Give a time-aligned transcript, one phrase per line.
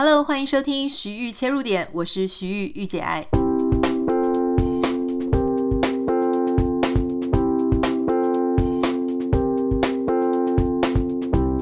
[0.00, 3.26] Hello，欢迎收听徐玉切入点，我是徐玉玉姐爱。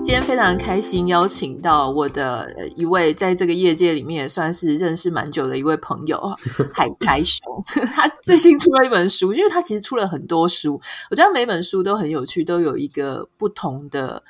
[0.04, 6.20] 今天非常开心，邀请到我的一位在这个业界里面也算是认识蛮久的一位朋友
[6.74, 7.40] 海苔熊。
[7.94, 10.78] 他最新出了一本书，因为他其实出了很多书，
[11.10, 14.22] 我觉得每本书都很有趣，都有一个不同的。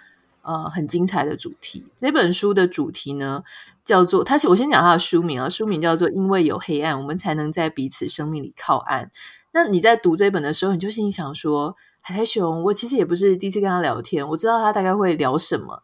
[0.47, 1.85] 呃，很精彩的主题。
[1.97, 3.43] 这本书的主题呢，
[3.85, 4.37] 叫做他。
[4.49, 9.07] 我先讲他的书名啊，书名叫做《因为有黑暗，我们才能在彼此生命里靠岸》。
[9.53, 15.83] 那你在读这本的时候，你就心里想说：“海苔熊，我其实也不是第一次跟他聊天，我知道他大概会聊什么。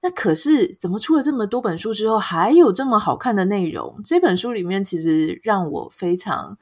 [0.00, 4.00] 那可是怎么出了这么多本书之后，还有这么好看的内容？
[4.04, 6.56] 这本书里面其实让我非常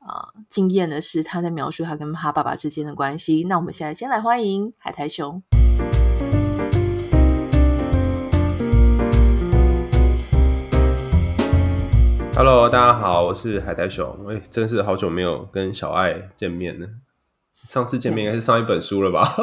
[0.00, 3.46] 啊、呃、惊艳的是，他在描述他跟他爸爸之间的关系。
[3.48, 5.40] 那我们现在先来欢迎海苔熊。
[12.42, 14.26] Hello，大家好，我是海苔熊。
[14.26, 16.88] 哎，真是好久没有跟小爱见面了。
[17.52, 19.34] 上次见面应该是上一本书了吧？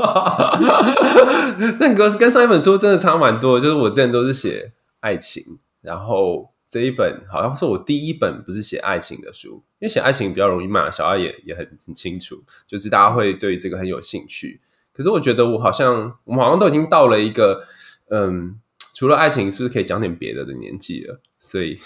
[1.80, 3.60] 那个跟上一本书真的差蛮多。
[3.60, 10.90] 就是我之前都是写爱情，然后这一本好像是我第一本不是写爱情的书，因为写爱情比较容易嘛。
[10.90, 14.60] 小爱也也很很清楚，就是大家会对这个很有兴趣。
[14.92, 17.62] 可是我觉得我好像我们好像都已经到了一个
[18.10, 18.60] 嗯，
[18.96, 21.22] 除了爱情是不是可以讲点别的的年纪了？
[21.38, 21.80] 所以。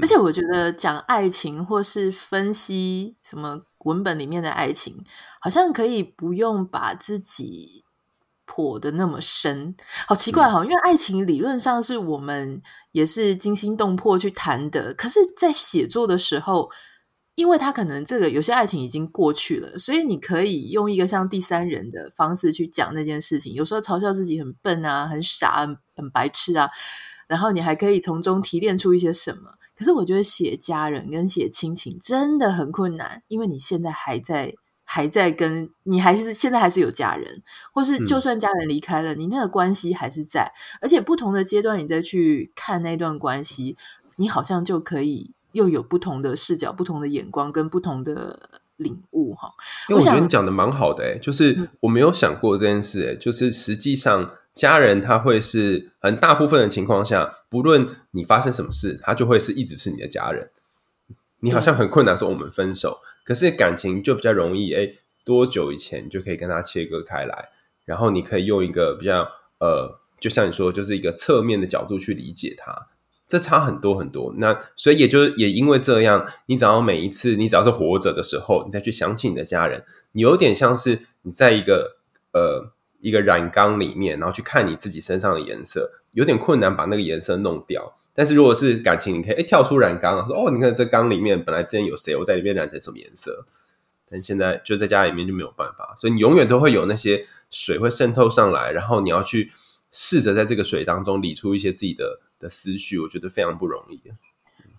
[0.00, 4.96] 而且我觉得讲爱情或是分析什么文本里面的爱情，
[5.40, 7.84] 好像可以不用把自己
[8.46, 9.74] 剖的那么深。
[10.06, 12.60] 好奇怪哈、哦，因为爱情理论上是我们
[12.92, 16.70] 也是惊心动魄去谈的，可是，在写作的时候，
[17.34, 23.52] 因为他可能这个有些爱情已经过去了，所以你可以用一个像第三人的方式去讲那件事情。
[23.54, 26.68] 有时候嘲笑自己很笨啊，很傻，很很白痴啊，
[27.26, 29.58] 然后你还可以从中提炼出一些什么。
[29.76, 43.76] 可是我觉得写家人跟写亲情真的很困难，因为你现在还在还在跟你还是现在还是有家人，或是就算家人离开了，嗯、你那个关系还是在，而且不同的阶段你再去看那段关系，
[44.16, 49.52] 你好像就可以又有不同的视角、不同的眼光跟不同的领悟哈。
[49.88, 54.30] 因为我觉得你讲的蛮好的就是我没有想过这件事就是实际上。
[54.54, 60.50] 家人他会是很大部分的情况下，不论你发生什么事，他就会是一直是你的家人。
[61.40, 64.72] 你好像很困难说我们分手，可是感情就比较容易。
[64.72, 67.48] 诶，多久以前就可以跟他切割开来，
[67.84, 69.28] 然后你可以用一个比较
[69.58, 72.86] 呃，就像你说，就是一个侧面的角度去理解他，
[73.26, 74.32] 这差很多很多。
[74.38, 81.96] 那所以也就也因为这样，你只要每一次你只要是活着的时候，你再去想起你的家人，你有点像是你在一个
[82.32, 82.73] 呃。
[83.04, 87.98] 一个染缸里面，然后去看你自己身上的颜色，有点困难把那个颜色弄掉。
[88.14, 93.44] 但是如果是感情，你可以诶跳出染缸，说哦，你看这缸里面本来之前有谁，我在里面染成什么颜色？
[94.08, 99.52] 但现在就在家里面就没有办法，所以你永远都会有那些水会渗透上来，然后你要去
[99.92, 104.00] 试着在这个水当中理出一些自己的的思绪，我觉得非常不容易。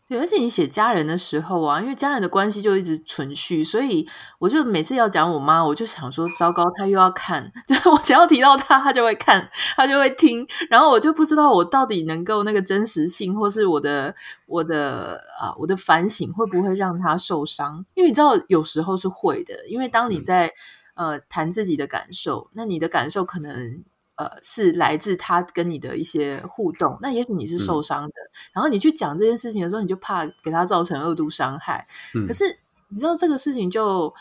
[0.07, 4.07] 对，而且你写家人的时候啊，因为家人的关系就一直存续，所以
[4.37, 14.13] 我就每次要讲我妈，我就想说，糟糕，她又要看， 就是我只要提到她，她就会看，她就会听，然后我就不知道我到底能够那个真实性，或是我的
[14.45, 17.83] 我的啊我的反省会不会让她受伤？
[17.95, 20.53] 因为你知道，有时候是会的，因为当你在、
[20.93, 23.83] 嗯、呃谈自己的感受，那你的感受可能。
[24.17, 31.85] 呃，是来自他跟你的一些互动，那也许你是受伤的，嗯、然后你去讲这件事情的时候，你就怕给他造成恶度伤害。
[32.13, 32.45] 嗯、可是
[32.87, 34.13] 你知道这个事情就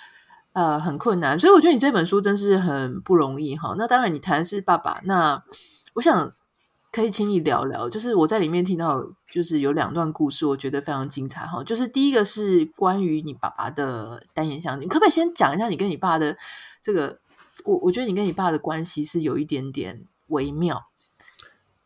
[0.52, 3.76] 呃很困难，所以我觉得你这本书真是很不容易哈。
[3.78, 5.40] 那当然，你谈的是爸爸，那
[5.92, 6.32] 我想
[6.90, 9.00] 可以请你聊聊，就是我在里面听到，
[9.30, 11.62] 就是有两段故事，我觉得非常精彩哈。
[11.62, 16.36] 就是第一个是关于你爸爸的单眼相机，你可不可以先讲一下你跟你爸的
[16.82, 17.20] 这个？
[17.64, 20.90] 我我觉得你跟你爸的关系是有一点点微妙。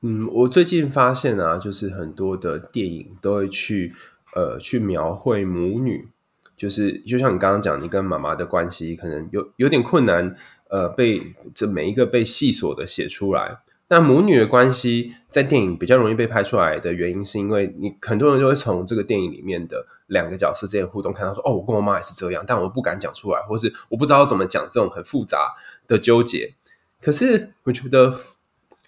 [0.00, 3.94] 嗯，我最近发现啊，就是很多的电影都会去
[4.36, 6.08] 呃去描绘母女，
[6.56, 10.36] 就是就像你刚刚讲，你跟妈妈的关系可能有有点困难，
[10.68, 13.58] 呃，被这每一个被细琐的写出来。
[13.90, 25.54] 但母女的关系在电影比较容易被拍出来的原因，是因为你很多人就会从这个电影里面的两个角色之间互动，看到说，哦，我跟我妈也是这样，但我不敢讲出来，或是我不知道怎么讲这种很复杂
[25.86, 26.54] 的纠结。
[27.00, 28.14] 可是我觉得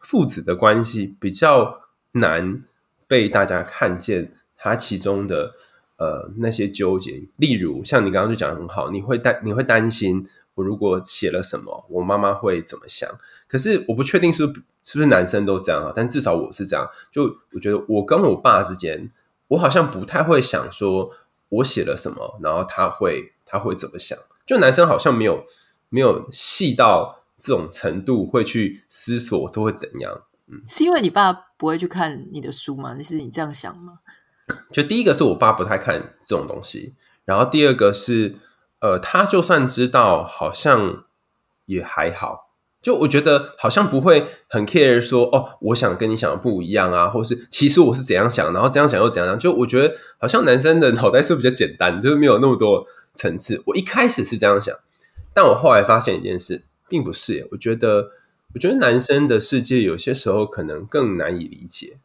[0.03, 1.81] 父子的关系比较
[2.13, 2.63] 难
[3.09, 5.55] 被大家看见，它其中的
[5.97, 10.29] 呃那些纠结，例如像你刚刚就讲得很好，你会担你会担心。
[10.61, 13.09] 我如果写了什么，我妈妈会怎么想？
[13.49, 16.89] 可是我不确定是不是是不是男生都这样啊，但至少我是这样。
[17.11, 19.11] 就我觉得我跟我爸之间，
[19.49, 21.11] 我好像不太会想说
[21.49, 24.19] 我写了什么，然后他会他会怎么想？
[24.47, 25.45] 就男生好像没有
[25.89, 30.23] 没有细到这种程度，会去思索这会怎样。
[30.47, 32.97] 嗯，是因为你爸不会去看你的书吗？
[33.03, 34.01] 是你这样想吗？
[34.73, 38.35] 就第一个是我爸不太看这种东西，然后第二个是，
[38.81, 41.05] 呃，他就算知道，好像
[41.67, 42.51] 也还好。
[42.83, 49.39] 就我觉得好像不会很 care 说，哦，我想跟你想的不一样啊，或是其实我是怎样想，然后这样想又怎样。
[49.39, 53.63] 就我觉得好像男生的脑袋是比较简单，就是没有那么多层次。
[53.67, 54.75] 我一开始是这样想，
[55.35, 57.47] 但我后来发现一件事，并不是。
[57.53, 58.13] 我觉得，
[58.55, 61.99] 我觉得男生的世界有些时候可能更难以理解。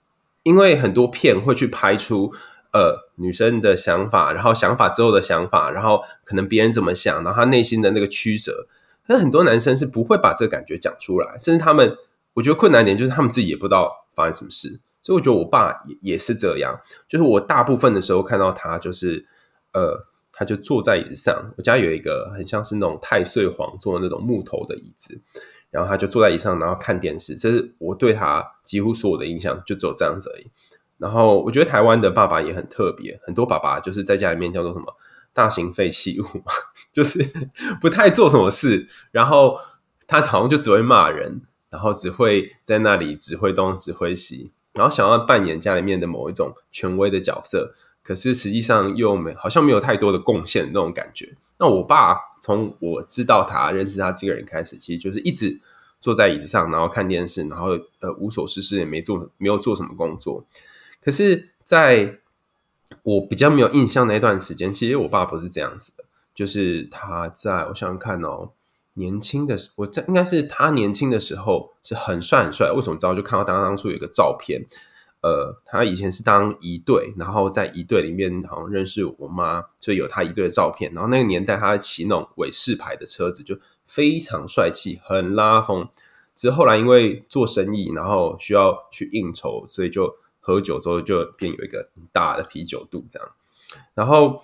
[0.44, 2.34] 因为很多片会去拍出
[2.76, 8.68] 呃女生的想法，然后想法之后的想法，然后可能别人怎么想，然后他内心的那个曲折。
[9.08, 11.96] 但很多男生是不会把这个感觉讲出来，甚至他们
[12.34, 14.82] 我觉得困难点就是他们自己也不知道发生什么事。
[15.02, 16.78] 所以我觉得我爸也也是这样，
[17.08, 19.26] 就是我大部分的时候看到他就是
[19.72, 21.54] 呃，他就坐在椅子上。
[21.58, 25.22] 我家有一个很像是那种太岁皇座的那种木头的椅子。
[25.72, 27.36] 然后他就坐在椅子上，然后看电视。
[27.36, 30.50] 这是我对他几乎所有的印象，就只有这样子而已。
[31.06, 34.86] 然后我觉得台湾的爸爸也很特别，很多爸爸就是在家里面叫做什么
[35.34, 36.26] 大型废弃物，
[36.92, 37.24] 就是
[37.80, 38.90] 不太做什么事。
[39.12, 39.60] 然后
[40.08, 51.38] 他好像就只会骂人，然后只会在那里指挥东指挥西，然后想要扮演家里面的某一种权威的角色，可是实际上又没好像没有太多的贡献那种感觉。
[51.60, 55.62] 那我爸从我知道他认识他这个人开始，其实就是一直
[56.02, 60.44] 坐在椅子上，然后看电视，然后呃无所事事，也没做没有做什么工作。
[61.06, 62.18] 可是在
[63.04, 66.04] 我比较没有印象那段时间，其实我爸不是这样子的，
[66.34, 68.50] 就是他在我想看哦，
[68.96, 72.72] 年轻的时我在应该是他年轻的时候是很帅很帅。
[72.72, 73.14] 为什么知道？
[73.14, 74.66] 就看到当当初有一个照片。
[75.22, 80.94] 呃，他以前是当一队，然后在一队里面好像认识我妈，所以有他一队的照片。
[80.94, 83.58] 然后那个年代，他在骑那种伟士牌的车子，就
[83.88, 85.90] 非常帅气，很拉风。
[86.36, 90.16] 只是后来因为做生意，然后需要去应酬，所以就
[90.46, 93.28] 喝酒之后就变有一个很大的啤酒肚这样。
[93.96, 94.44] 然后，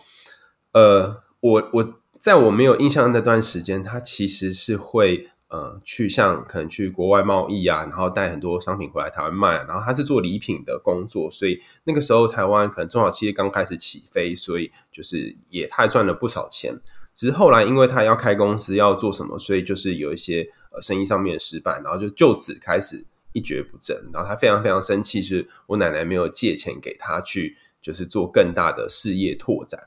[0.73, 5.29] 呃，我我在我没有印象那段时间，他其实是会。
[5.51, 16.79] 呃，去像可能去国外贸易啊，然后带很多商品回来台湾卖，然后他是做礼品的工作，所以那个时候台湾可能中小企业刚开始起飞，所以就是也他赚了不少钱。
[17.13, 23.95] 只是后来因为他要开公司要做什么，所以就是有一些呃生意上面的失败，然后就就此开始一蹶不振。
[24.13, 29.79] 然后他非常非常生气，是我奶奶没有借钱给他去，就是做更大的事业拓展。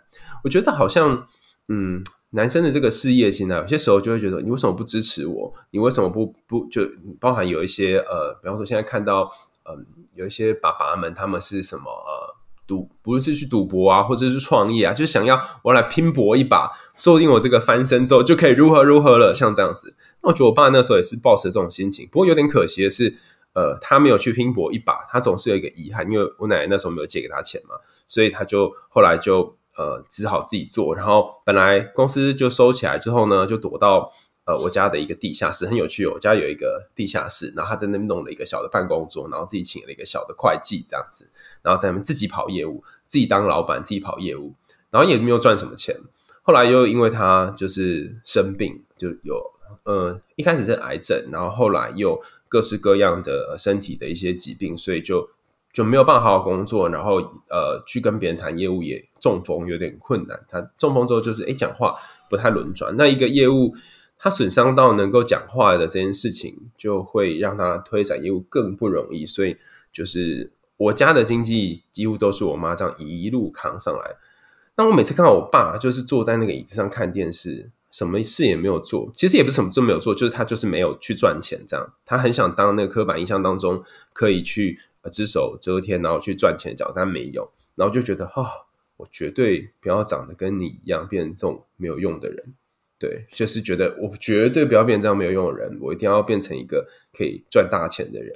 [0.44, 1.26] 我觉得好像
[1.68, 2.02] 嗯。
[2.36, 5.54] 男生的这个事业心呢，有些时候就会觉得，你为什么不支持我？
[5.70, 6.82] 你为什么不不就
[7.20, 9.30] 包含有一些呃，比方说现在看到
[9.62, 9.84] 嗯、呃，
[10.16, 12.34] 有一些爸爸们他们是什么呃
[12.66, 19.94] 赌，不是去赌博啊，或者是创业啊，就想要我来拼搏一把，说不定我这个翻身之后就可以如何如何了，像这样子。
[20.20, 23.16] 那我觉得我爸那时候也是抱持这种心情，不过有点可惜的是，
[23.54, 29.56] 呃，他没有去拼搏一把，他总是有一个遗憾，因为我奶奶那时候没有借给他钱嘛，所以他就后来就。
[29.76, 30.94] 呃，只好自己做。
[30.94, 34.08] 然后本来公司就收起来之后呢，就躲到
[34.44, 36.12] 呃我家的一个地下室，很有趣哦。
[36.14, 41.28] 我家有一个地下室，然后他在那边弄了一个小的办公桌，然后自己请了一个小的会计这样子，
[41.60, 44.54] 然后在那边自己跑业务，自己当老板，自己跑业务，
[44.90, 45.96] 然后也没有赚什么钱。
[46.42, 49.34] 后来又因为他就是生病，就有
[49.82, 52.22] 呃一开始是癌症，然后后来又
[52.54, 55.28] 各式各样的身体的一些疾病，所以就。
[55.74, 57.16] 就没有办法好好工作，然后
[57.50, 60.40] 呃，去跟别人谈业务也中风，有点困难。
[60.48, 61.96] 他中风之后就是哎，讲话
[62.30, 62.94] 不太轮转。
[62.96, 63.74] 那一个业务
[64.16, 69.26] 他损伤到能够讲话的这件事情，就会让他推展业务更不容易。
[69.26, 69.56] 所以
[69.92, 74.14] 就是我家的经济几乎都是我妈这样一路扛上来。
[74.76, 81.94] 那我每次看到我爸就是坐在那个椅子上看电视，什么事也没有做，其实也不是什么都没有做，就是他就是没有去赚钱这样。
[82.04, 84.80] 他很想当那个刻板印象当中可以去。
[85.12, 88.46] 只手遮天，然后去赚钱脚，但没有，然后就觉得、哦，
[88.96, 92.54] 我绝对不要长得跟你一样，变成这种没有用的人。
[92.98, 98.34] 对，就是觉得我绝对不要变成这样没有用的人，我一定要变成一个可以赚大钱的人，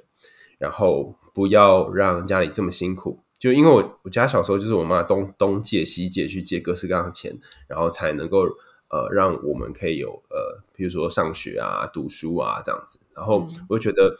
[0.58, 3.18] 然后不要让家里这么辛苦。
[3.38, 7.34] 就因为我我家小时候就是我妈东东借西借去借各式各样的钱，
[7.66, 8.44] 然后才能够
[8.90, 12.98] 呃让我们可以有呃，比如说上学啊、读书啊这样子。
[13.14, 14.16] 然后我就觉得。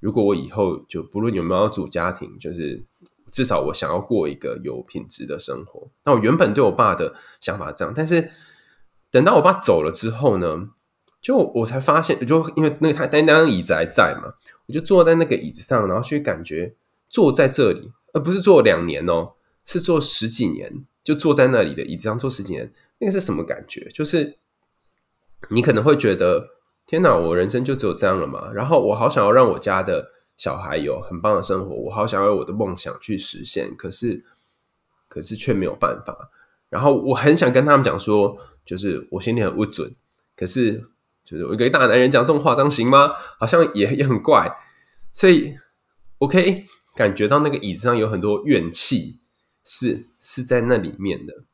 [0.00, 2.80] 如果我以后就不论有没有要组家庭，就是
[3.32, 5.90] 至少我想要过一个有品质的生活。
[6.04, 8.30] 那我原本对我爸的想法是这样，但是
[9.10, 10.68] 等到我爸走了之后呢，
[11.20, 14.34] 就我才发现，就因为那个他那张椅子还在嘛，
[14.68, 16.76] 我就坐在那个椅子上，然后去感觉
[17.08, 19.32] 坐在这里，而不是坐两年哦，
[19.64, 23.88] 是坐十几年，就坐在那里的椅子上坐十几年，那个是什么感觉？
[23.94, 24.38] 就是
[25.50, 26.48] 你可能会觉得，
[26.86, 28.50] 天哪，我人生就只有这样了嘛？
[28.52, 34.24] 然后我好想要让我家的小孩有很棒的生活，我好想要我的梦想去实现，可是
[35.08, 36.30] 可是却没有办法。
[36.68, 39.94] 然后我很想跟他们讲说，就是我心里很不准，
[40.36, 40.84] 可是
[41.24, 43.14] 就是我一个大男人讲这种话，这样行吗？
[43.38, 44.50] 好像也也很怪，
[45.12, 45.56] 所以
[46.18, 46.64] 我可以
[46.96, 49.20] 感觉到那个椅子上有很多怨气，
[49.64, 51.44] 是是在那里面的。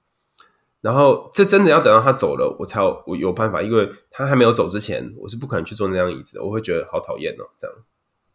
[0.85, 7.76] 然后这真的要等到他走了，我才有我有办法，因为他还没有走之前，我是不可能去坐那张椅子的，我会觉得好讨厌哦，这样。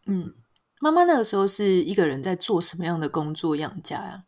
[0.08, 0.34] 嗯，
[0.82, 4.24] 妈妈那个时候是一个人在做什么样的工作养家呀？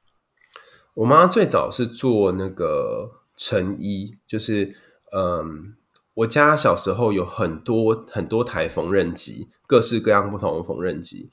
[0.93, 4.75] 我妈最早是做那个成衣，就是
[5.11, 5.73] 嗯，
[6.13, 11.31] 我家小时候有很多很多台缝纫机，各式各样不同的缝纫机。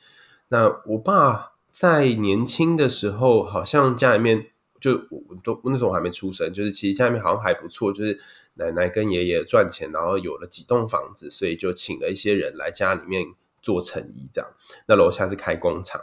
[0.48, 4.46] 那我爸在年轻的时候，好像家里面
[4.80, 8.18] 就我都那时候我还没出生，就是其实家里面好像还不错，就是
[8.54, 13.24] 奶奶跟爷爷赚钱，然后有了几栋房子，所以就请了一些人来家里面
[13.60, 14.50] 做成衣，这样。
[14.86, 16.00] 那楼下是开工厂。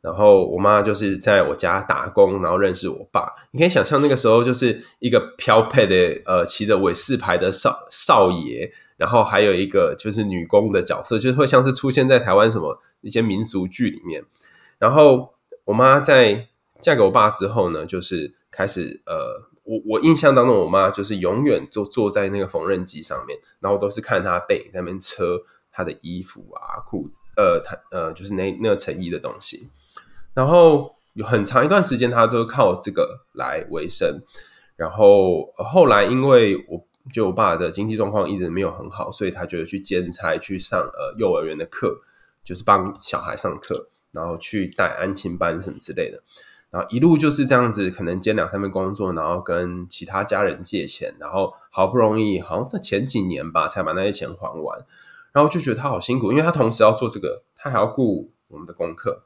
[0.00, 3.32] 然后我妈就是在我家打工，然后认识我爸。
[3.52, 14.24] 你可以想象那个时候就是一个飘配的呃骑着伟士牌的少少爷，然后还有一个就是女工的角色，就是会像是出现在台湾什么一些民俗剧里面。
[14.80, 15.34] 然后
[15.66, 16.48] 我妈在
[16.82, 29.70] 嫁给我爸之后呢，就是开始呃，我我印象当中我妈就是永远就坐在那个缝纫机上面，然后都是看她背那边车她的衣服啊裤子，呃，她呃就是那那个成衣的东西。
[30.34, 34.20] 然后有很长一段时间，她都靠这个来维生。
[34.74, 42.00] 然后后来，因为我就我爸的经济状况一直没有很好，所以他就去兼差去上呃幼儿园的课，
[42.42, 46.20] 就是帮小孩上课，然后去带安亲班什么之类的。
[46.72, 54.84] 然后一路就是这样子，可能兼两三份工作，然后跟其他家人借钱，然后好不容易，好像在前几年吧，才把那些钱还完。
[55.32, 59.24] 然后就觉得他好辛苦，因为他同时要做这个，他还要顾我们的功课。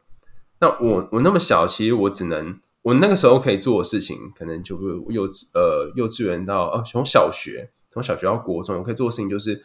[0.59, 4.77] 那我我那么小，其实我只能我那个时候可以做的事情，可能就
[5.11, 9.65] 幼稚呃幼稚园到呃从小学从小学到国中，我可以做的事情就是，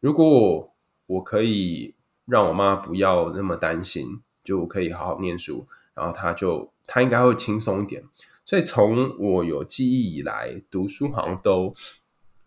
[0.00, 0.72] 如果
[1.06, 1.94] 我可以
[2.26, 5.66] 让我妈不要那么担心，就可以好好念书，
[5.98, 8.02] 然后他就他应该会轻松一点。
[8.44, 11.74] 所以从我有记忆以来，读书好像都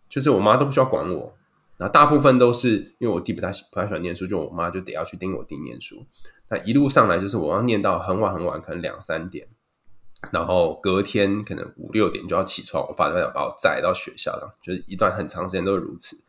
[0.08, 1.32] 就是我妈都不需要管我，
[1.78, 6.04] 然后大部分都是因为我弟不太不太喜欢念书，就我妈就得要去盯我弟念书。
[6.48, 9.46] 那一路上来就是我要念到很晚很晚，可能两三点，
[10.32, 16.20] 然后隔天可能五六点就要起床，我爸就要把我载到学校，就是一段很长时间都是如此。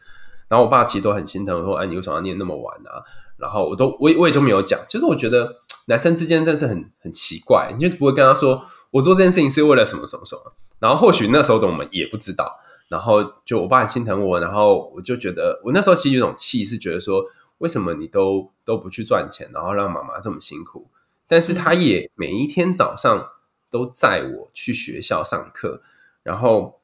[0.48, 3.02] 然后我爸其实都很心疼，说：“哎，你为什么要念那么晚啊？”
[3.38, 10.54] 然后我都我我也就没有讲，就是我觉得男生之间真的是很很奇怪，你就不会跟他说我做这件事情是为了什么什么什么。
[10.80, 12.60] 然后或许那时候的我们也不知道，
[12.90, 17.24] 然后就我爸很心疼我，然后我就觉得我那时候其实有种气，是觉得说。
[17.60, 20.90] 为什么你都都不去赚钱，然后让妈妈这么辛苦？
[21.28, 23.30] 但是他也每一天早上
[23.70, 25.82] 都载我去学校上课，
[26.24, 26.82] 然后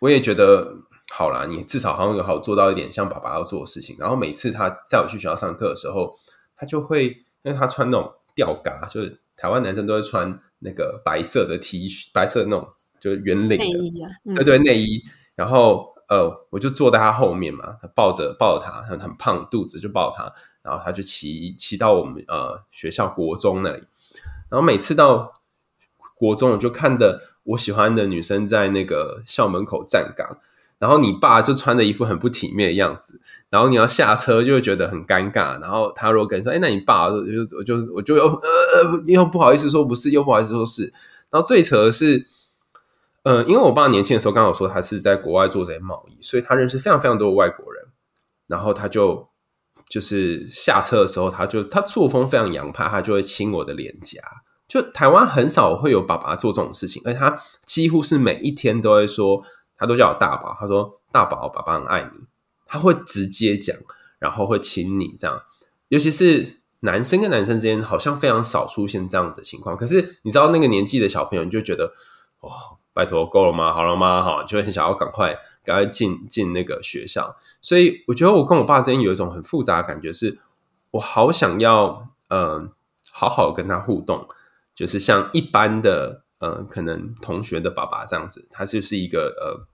[0.00, 0.76] 我也觉得
[1.10, 3.96] 好啦，你至少好像有好做到一点像爸爸要做的事情。
[3.98, 6.14] 然后每次他载我去学校上课的时候，
[6.56, 7.06] 他就会
[7.42, 12.68] 因为他穿那种吊嘎，就是台湾男生都会穿那个白色的 T 恤，白色的那种
[13.00, 15.90] 就是圆领的内衣啊，对对内衣，然后。
[16.10, 20.24] 呃，我就坐在他后面嘛，他抱着抱着他，很很胖，肚子就抱他，
[20.60, 23.80] 然后他就骑骑到我们呃学校国中那里，
[24.50, 25.40] 然后每次到
[26.16, 30.36] 国中，我就看的我喜欢的女生在那个校门口站岗，
[30.80, 37.16] 然后你爸就穿着一副很不体面的样子，然后你要下车就会觉得很尴尬，然后他如果跟你说，哎，那你爸就
[37.56, 40.92] 我就我就又呃又不好意思说不是，又不好意思说是，
[41.30, 42.26] 然后最扯的是。
[43.22, 47.84] 呃，因为我爸年轻的时候刚好说他是在国外做这些贸易，所以他认识非常非常多的外国人。
[48.46, 49.28] 然后他就
[49.90, 54.22] 就是下车的时候，他就他作风非常洋派，他就会亲我的脸颊。
[54.66, 59.42] 就台湾很少会有爸爸做这种事情，而且他几乎是每一天都会说，
[59.80, 62.20] 他都叫我大宝，他说大宝，爸爸很爱你，
[62.66, 63.76] 他会直接讲，
[64.20, 65.42] 然后会亲你这样。
[65.88, 69.76] 尤其是男生跟男生之间，好像非常少出现这样子的情况。
[69.76, 71.94] 可是你知道那个年纪的小朋友，你就觉得。
[72.40, 73.72] 哦拜托，够了吗？
[73.72, 74.20] 好了吗？
[74.20, 77.36] 哈，就很想要赶快赶快进进那个学校。
[77.62, 80.40] 所以我觉得我跟我爸之间有一种很复杂的感觉是，
[80.90, 82.72] 我好想要嗯、
[83.12, 84.28] 好好跟他互动，
[84.74, 89.68] 就是像一般的嗯、可能同学的爸爸这样子，他就是一个呃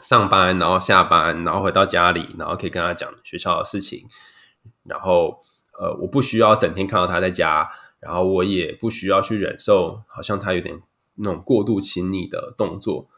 [0.00, 4.08] 上班，然后下班，然后回到家里，然后可以跟他讲学校的事情，
[4.84, 5.40] 然后
[5.78, 7.70] 呃，我不需要整天看到他在家，
[8.00, 10.80] 然后我也不需要去忍受好像他有点
[11.16, 13.08] 那种过度亲昵的动作。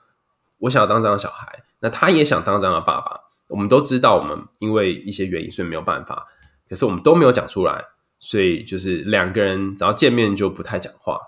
[0.59, 3.21] 我想要当这样的小孩，那他也想当这样的爸爸。
[3.49, 6.27] 我们都知道，我们因为一些原因，所以没有办法。
[6.69, 7.85] 可是我们都没有讲出来，
[8.19, 11.19] 所以就是两个人只要见面就不太讲话。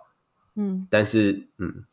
[0.54, 1.84] 嗯，但是嗯，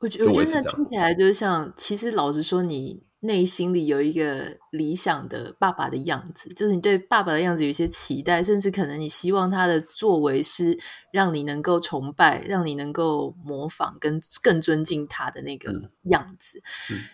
[0.00, 3.06] 我觉我觉得听起来就是像，其实老实说，你。
[3.20, 10.78] 内心里有一个理想的爸爸的样子，就是你对爸爸的样子有一些期待，甚至可能你希望他的作为是
[11.10, 16.62] 让你能够崇拜、让你能够模仿跟更尊敬他的那个样子。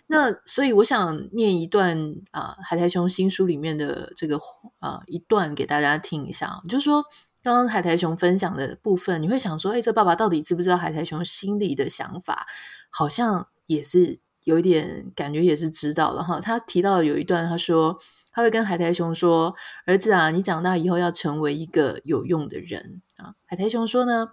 [0.06, 4.38] 那所以我想念一段啊，海苔熊新书里面的这个
[4.80, 7.02] 啊一段给大家听一下，就是说
[7.44, 12.46] 刚刚海苔熊分享的部分，你会想说，哎，这爸爸到底知不知道海苔熊心里的想法？
[12.90, 14.18] 好像也是。
[14.44, 16.38] 有一点感觉也是知道了哈。
[16.38, 17.98] 他提到有一段，他说
[18.30, 19.54] 他会跟海苔熊说
[19.88, 24.28] ：“儿子啊，你长大以后要成为一个有用的人啊。”海苔熊说呢，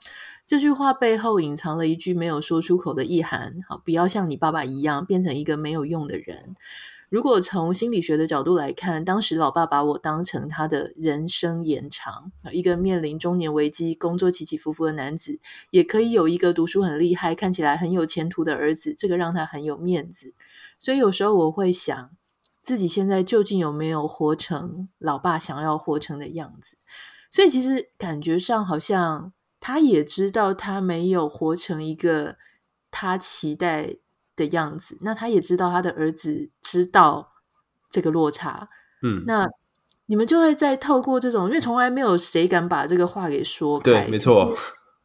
[0.46, 3.56] 这句话背后隐藏了一句没有说出口的意涵。
[3.70, 6.58] 好，不要像你爸爸一样变成一个没有用的人。
[7.12, 15.42] 如果从心理学的角度来看，当时老爸把我当成他的人生延长，一个面临中年危机、工作起起伏伏的男子，
[15.72, 20.34] 也可以有一个读书很厉害、看起来很有前途的儿子，这个让他很有面子。
[20.80, 22.12] 所以有时候我会想，
[22.64, 26.78] 自己现在究竟有没有活成老爸想要活成的样子？
[27.30, 32.38] 所以其实感觉上好像他也知道他没有活成一个
[32.90, 33.98] 他期待
[34.42, 37.34] 的样子，那他也知道他的儿子知道
[37.90, 38.68] 这个落差，
[39.04, 39.48] 嗯，那
[40.08, 44.52] 你们就会再透过这种，因为从来没有谁敢把这个话给说开，对，没错。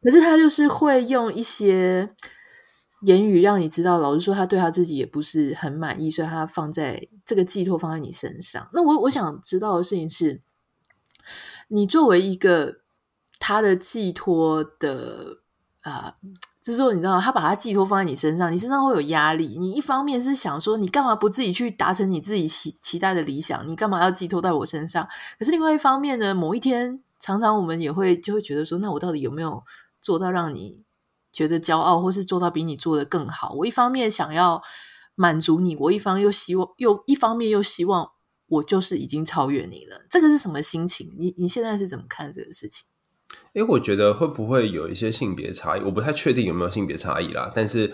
[0.01, 2.09] 可是他就是会用一些
[3.01, 8.67] 言语让你知道，老实说，他对他自己也不是很满意，所以他放在这个寄托放在你身上。
[8.73, 10.41] 那我我想知道的事情是，
[11.67, 12.77] 你作为一个
[13.39, 15.39] 他的寄托的
[15.81, 15.93] 啊。
[15.93, 16.13] 呃
[16.71, 19.57] 是说，你知道，他把他寄托放在你身上，你身上会有压力。
[19.59, 23.67] 你一方面是想说，你干嘛不自己去达成你自己期期待的理想？
[23.67, 25.07] 你干嘛要寄托在我身上？
[25.37, 29.63] 可是另外一方面呢，某一天，常常我们也会就会觉得说，那我到底有没有
[30.01, 30.83] 做到让你
[31.31, 33.53] 觉得骄傲，或是做到比你做得更好？
[33.59, 34.61] 我一方面想要
[35.15, 38.11] 满足你，我一方又希望，又一方面又希望
[38.47, 40.05] 我就是已经超越你了。
[40.09, 41.15] 这个是什么心情？
[41.17, 42.85] 你你现在是怎么看这个事情？
[43.57, 45.81] 因为我觉得会不会有一些性别差异？
[45.81, 47.51] 我不太确定有没有性别差异啦。
[47.55, 47.91] 但是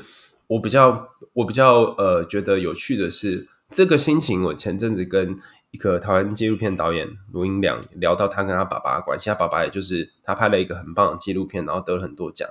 [0.48, 4.44] 我比较我比较呃觉得有趣的是，这个心情。
[4.44, 5.34] 我前阵子跟
[5.72, 12.46] 一个台湾纪录片导演卢英良聊到他跟他爸爸的关系，他爸爸也就是他拍了一个很棒的纪录片，然后得了很多奖。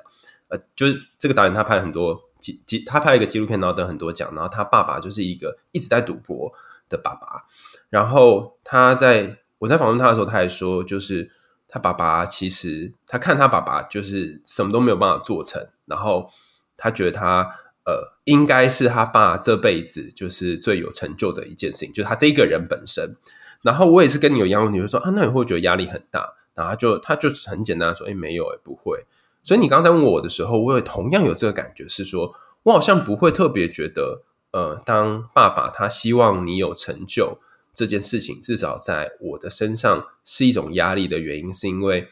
[0.49, 4.27] 呃，就是这个导演他拍了很多纪纪，他拍一个纪录片，然后得很多奖。
[4.35, 6.51] 然后他爸爸就是一个一直在赌博
[6.89, 7.45] 的爸爸。
[7.91, 11.31] 然后他在我在访问他的时候，他还说就是。
[11.75, 16.29] 他爸爸其实，他看他爸爸就是什么都没有办法做成，然后
[16.77, 17.51] 他觉得他
[17.87, 23.17] 呃，应该是他爸这辈子就是最有成就的一件事情，就是他这个人本身。
[23.63, 26.35] 然后我也是跟你有一样你会，说啊，那你会觉得压力很大？
[26.53, 29.07] 然后他就他就很简单说，哎，没有，哎，不会。
[29.43, 37.39] 所以你刚才问我的时候，我也同样有这个感觉，是说我好像不会特别觉得，呃，当爸爸他希望你有成就。
[37.75, 42.09] 这件事情至少在我的身上是一种压力的原因，是因为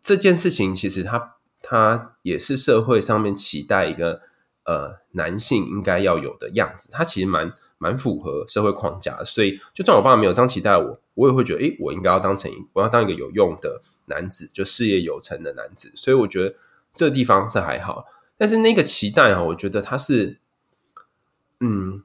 [0.00, 4.20] 这件事情其实它它也是社会上面期待一个
[4.64, 9.22] 呃男性应该要有的样子，它其实蛮蛮符合社会框架。
[9.24, 15.92] 所以就算我爸爸没有这样期待我，我也会觉得，诶，我应该要当成我要当一个有用的男子，就事业有成的男子。
[15.94, 16.56] 所以我觉得
[16.92, 18.04] 这个地方是还好，
[18.36, 20.40] 但是那个期待啊，我觉得它是
[21.60, 22.02] 嗯。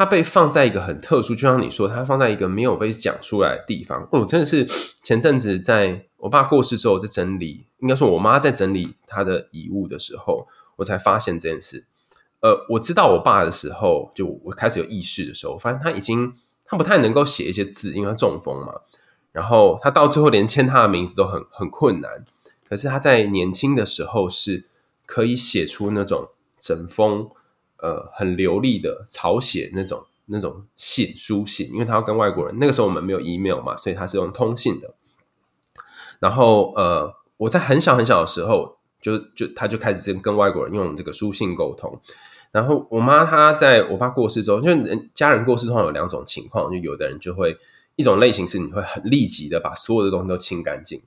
[0.00, 4.08] 他被放在一个很特殊，就像你说，他放在一个没有被讲出来的地方。
[4.10, 4.66] 哦，真的是
[5.02, 11.84] 前阵子在我爸过世之后，在整理，应该说我妈在整理他的遗物的时候，我才发现这件事。
[12.40, 16.32] 呃，我知道我爸的时候，就我开始有意识的时候，我发现他已经
[16.64, 18.72] 他不太能够写一些字，因为他中风嘛。
[19.32, 22.24] 然后他到最后连签他的名字都很很困难。
[22.66, 24.64] 可是他在年轻的时候是
[25.04, 27.28] 可以写出那种整封。
[27.82, 34.94] 呃，很流利的草写那种那种信书信，因为他要跟外国人，那个时候我们没有 email 嘛，所以他是用通信的。
[36.20, 42.00] 然后呃，我在很小很小的时候，就就他就开始跟跟外国人用这个书信沟通。
[42.52, 47.56] 然后我妈她在我爸过世之后，就人家人过世通常有两种情况，就有的人就会
[47.96, 51.00] 一种类型是你会很立即的把所有的东西都清干净，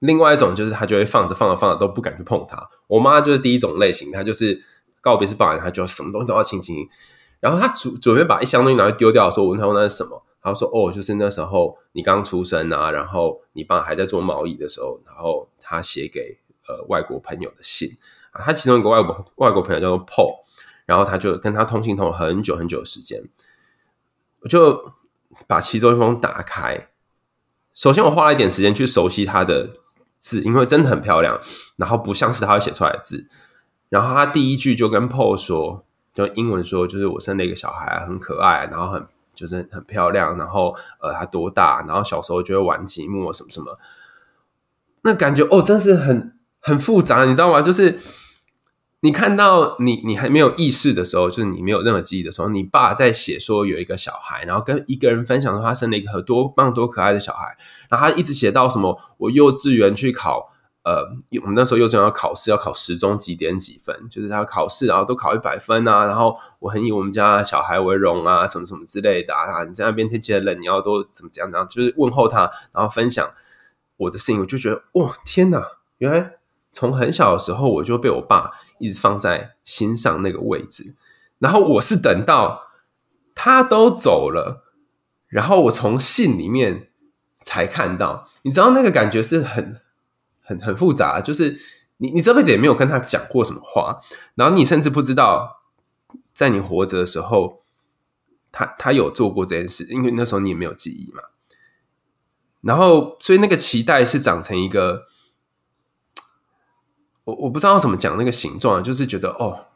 [0.00, 2.68] 另外一种就是他就会放着放着放着都不敢去碰它。
[2.88, 4.62] 我妈就是第一种类型，她就是。
[5.00, 6.88] 告别式办完，他就什么东西都要清清。
[7.40, 10.22] 然后他准准备把一箱东西拿去丢掉的时候，我问他说那是什么？
[10.42, 17.90] 他说哦，就是那时候你刚出生啊，然后你爸还在做贸易的时候，然后他写给呃外国朋友的信
[18.32, 20.36] 啊，他其中一个外国外国朋友叫做 Paul，
[20.86, 23.22] 然后他就跟他通信通了很久很久的时间，
[24.40, 24.92] 我就
[25.46, 26.88] 把其中一封打开。
[27.74, 29.76] 首先，我花了一点时间去熟悉他的
[30.18, 31.40] 字，因为真的很漂亮，
[31.76, 33.28] 然后不像是他会写出来的字。
[33.90, 41.84] 然后他第一句就跟 Paul 说，就英文说，就是我生了一个小孩，很可爱，然后很就是很漂亮，然后呃，他多大？
[41.86, 43.78] 然后小时候就会玩积木什么什么。
[45.02, 47.60] 那感觉哦，真的是很很复杂，你知道吗？
[47.60, 47.98] 就是。
[49.02, 57.56] 你看到你你还没有意识的时候，就是你没有任何记忆的时候，你爸在写说有一个小孩，然后跟一个人分享说他生了一个很多棒多可爱的小孩，
[57.88, 60.50] 然后他一直写到什么我幼稚园去考，
[60.82, 61.04] 呃，
[61.42, 73.30] 我们那时候幼稚园要考试，要考时中几点几分，就是他考试然后都考一百分啊，然后我很以我们家小孩为荣啊，什么什么之类的啊，你在那边天气很冷，你要都怎么怎样怎样，就是问候他，然后分享
[73.96, 75.66] 我的事情，我就觉得哇，天哪，
[75.98, 76.36] 原来。
[76.72, 80.94] 从很小的时候，我就被我爸一直放在心上那个位置，
[81.40, 82.68] 然后我是等到
[83.34, 84.62] 他都走了，
[85.26, 86.92] 然后我从信里面
[87.40, 89.80] 才看到，你知道那个感觉是很
[90.50, 91.58] 很很复杂，就是
[91.98, 94.00] 你你这辈子也没有跟他讲过什么话，
[94.34, 95.62] 然后你甚至不知道
[96.34, 97.62] 在你活着的时候，
[98.52, 101.22] 他他有做过这件事，因为那时候你也没有记忆嘛，
[102.62, 105.06] 然后所以那个期待是长成一个。
[107.24, 109.66] 我我不知道怎么讲那个形状，就是觉得哦，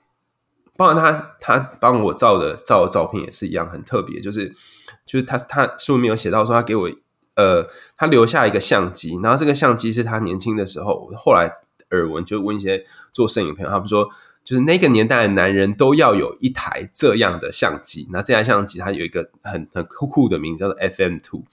[0.76, 4.52] 包括他他帮我照的照的照片也是一样很特别，就是
[5.04, 6.90] 就是他他书里面有写到说他给我
[7.36, 7.66] 呃
[7.96, 11.52] 他留下一个相机，然后这个相机是他年轻的时候，后来
[11.90, 14.08] 耳闻就问一些做摄影朋友，他们说
[14.42, 21.44] 就是那个年代的男人都要有一台这样的相机，那这台相机它有一个很很酷酷的名字叫做 FM Two，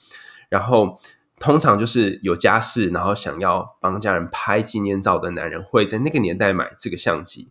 [0.49, 0.99] 然后。
[1.43, 7.49] 通常就是有家室，然后想要帮家人拍纪念照的男人，会在那个年代买这个相机。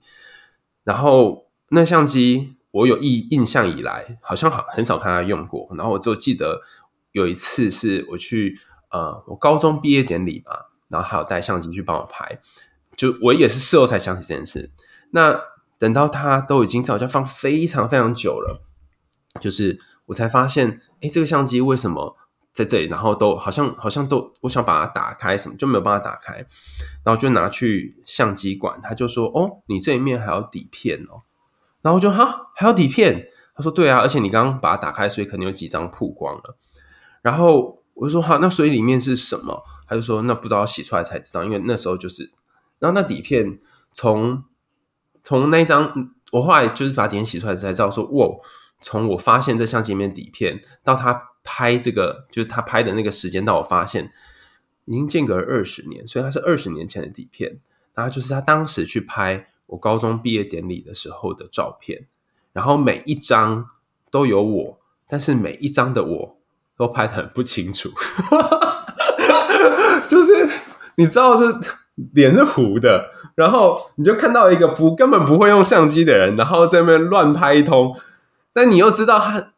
[0.85, 5.69] 然后那相机我有印印象以来，好像好很少看他用过。
[5.77, 6.61] 然后我就记得
[7.13, 8.59] 有一次是我去
[8.91, 10.53] 呃，我高中毕业典礼嘛，
[10.89, 12.41] 然后还有带相机去帮我拍。
[12.97, 14.71] 就我也是事后才想起这件事。
[15.11, 15.41] 那
[15.79, 18.63] 等到他都已经在我家放非常非常久了，
[19.41, 22.17] 就是我才发现，哎，这个相机为什么？
[22.53, 26.35] 在这里，然后都好像好像都，我想把它打开，什么就没有办法打开，
[27.05, 31.23] 然后就拿去相机馆，他就说：“哦，你这一面还有底片哦。”
[31.81, 33.29] 然后就哈，还有底片？
[33.55, 36.57] 他说：“对啊，而且你刚刚把它打开，所以可能有几张曝光了。”
[37.23, 42.31] 然后我就说：“哈，那所以里面是什么？”他就说：“那不知道洗出来才知道，因为那时候就是……
[42.79, 43.59] 然后那底片
[43.93, 44.45] 从
[45.23, 48.29] 从那张，我后来就是把底片洗出来才知道说，哇，
[48.81, 54.13] 从我发现这相机里面底片到他。”拍这个就是他拍的那个时间，到我发现
[54.85, 57.61] 已经间隔了二十年，所以他是二十年前的底片。
[57.95, 62.07] 然后就是他当时去拍我高中毕业典礼的时候的照片，
[62.53, 63.71] 然后每一张
[64.11, 66.40] 都有我，但是每一张的我
[66.81, 67.91] 都拍的很不清楚，
[70.09, 70.49] 就是
[70.97, 71.55] 你知道是
[72.15, 77.95] 脸是糊的，然后你就看到一个不根本不会用相机的人，然后在那边乱拍一通，
[78.53, 79.53] 但你又知道他。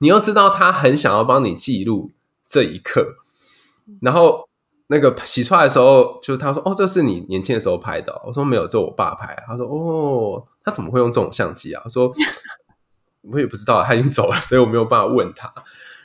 [0.00, 2.10] 你又知道他很想要帮你记录
[2.46, 3.14] 这一刻，
[4.02, 4.48] 然后
[4.88, 12.12] 那个洗出来的时候，就是他说：“哦，这是你年轻的时候拍的。”我说：“没有，这我爸拍。”他说：“哦，他怎么会用这种相机啊？”我说
[13.32, 15.50] ：“我也不知道，他已经走了，所以我没有办法问他。”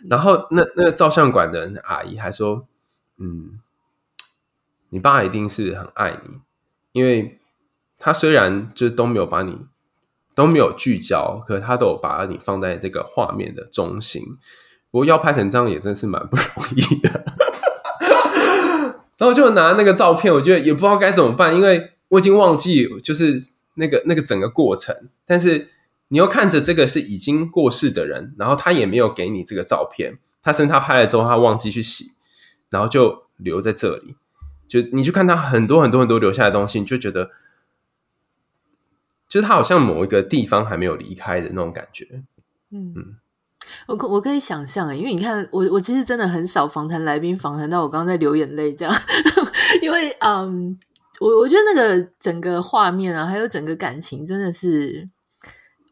[0.07, 2.67] 然后那那个照相馆的阿姨还说
[3.17, 3.59] ：“嗯，
[4.89, 6.39] 你爸一定是很爱你，
[6.91, 7.39] 因为
[7.97, 9.65] 他虽然就是都没有把你。”
[10.35, 14.21] 都没有聚焦，可他都有把你放在这个画面的中心。
[14.89, 16.45] 不过要拍成这样也真是蛮不容
[16.77, 17.25] 易的。
[19.17, 24.95] 然后就拿那个照片，我觉得也不知道该怎么办，因为我已经忘记就是那个那个整个过程。
[25.25, 25.67] 但是
[26.09, 32.11] 你又看着这个是已经过世的人，然后他也没有给你这个照片，他甚至他拍了之后他忘记去洗，
[32.69, 34.15] 然后就留在这里。
[34.67, 37.31] 就你去看他很多很多很多留下来的东西，你就觉得。
[39.27, 42.23] 就是他好像某一个地方还没有离开的那种感觉，
[42.71, 43.15] 嗯嗯，
[43.85, 48.91] 我可我可以想象，因为你看我我其实真的很少访谈来宾访谈到我刚刚在流眼泪这样，
[49.83, 50.75] 因为嗯，
[51.19, 55.07] 我我觉得那个整个画面啊，还有整个感情，真的是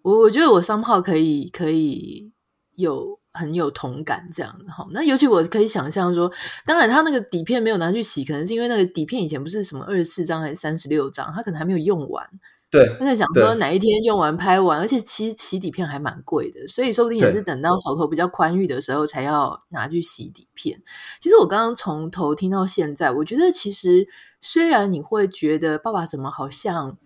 [0.08, 2.32] 我我觉得我 somehow 可以可以
[2.76, 4.88] 有很有同感这样子哈。
[4.92, 6.32] 那尤其我可以想象说，
[6.66, 12.26] 当然他那个底片没有拿去洗，可能是因为那个底片以前不是什么二十四张还是三十六张，他可能还没有用完。
[12.70, 20.82] 对，那个想说哪一天用完拍完，而且其实洗底片还蛮贵的，所以说不定也是等到手头比较宽裕的时候才要拿去洗底片。
[21.20, 24.08] 其实我刚刚从头听到现在，我觉得其实
[24.40, 26.98] 虽然你会觉得爸爸怎么好像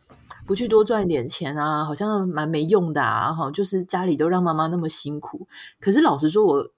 [0.51, 5.47] 不去多赚一点钱啊，好像蛮没用的啊，哈，就是家里都让妈妈那么辛苦。
[5.79, 6.69] 可是老实说，我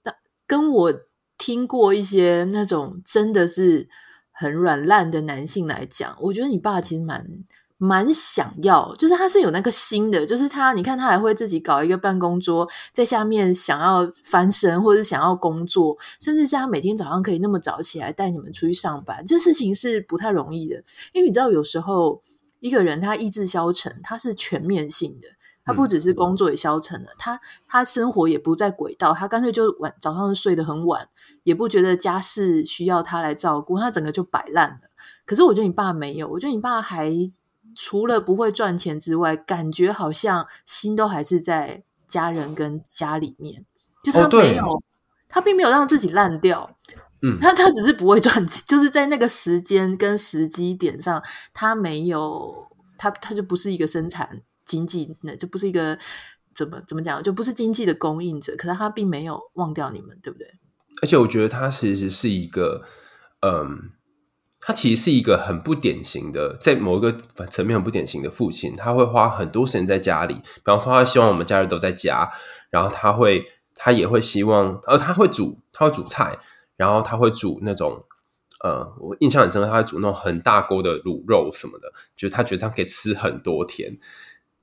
[0.46, 0.94] 跟我
[1.36, 3.88] 听过一些那种真的是
[4.30, 7.26] 很软烂的男性来讲，我觉得你爸其实蛮。
[7.76, 20.76] 蛮想要，就是他是有那个心的，就是他，你看他还会自己搞一个办公桌，在下面想要翻身，或者想要工作，甚至是他每天早上可以那么早起来带你们出去上班，这事情是不太容易的。
[21.12, 22.22] 因为你知道，有时候
[22.64, 25.28] 一个人他意志消沉，他是全面性的，
[25.66, 31.06] 他不只是工作也消沉了，嗯、他他生活也不在轨道，他干脆就晚早上睡得很晚，
[31.42, 34.88] 也不觉得家事需要他来照顾，他整个就摆烂了。
[35.26, 37.12] 可是我觉得你爸没有，我觉得你爸还。
[37.76, 43.66] 除了不会赚钱之外，感觉好像心都还是在家人跟家里面，
[44.00, 44.82] 就他没有，哦、
[45.28, 46.76] 他并没有让自己烂掉。
[47.24, 51.22] 嗯，他他只是不会赚钱，就是在那个时间跟时机点上，
[51.54, 55.98] 他没有，他他就不是一个生产经济，那就不是一个
[56.54, 58.54] 怎么怎么讲，就不是经济的供应者。
[58.56, 60.46] 可是他并没有忘掉你们，对不对？
[61.02, 62.82] 而且我觉得他其实是一个，
[63.40, 63.90] 嗯。
[64.66, 67.12] 他其实是一个很不典型的，在某一个
[67.50, 68.74] 层面很不典型的父亲。
[68.74, 72.32] 他会花很多时间在家里，比方说，他希望我们家人都在家，
[72.70, 76.38] 然后他会，他也会希望，呃，他会煮，他会煮菜，
[76.76, 78.04] 然后他会煮那种，
[78.62, 83.98] 呃，我印象很深刻，他会煮那种很大锅的卤肉什么的，就是他觉得他可以吃很多天。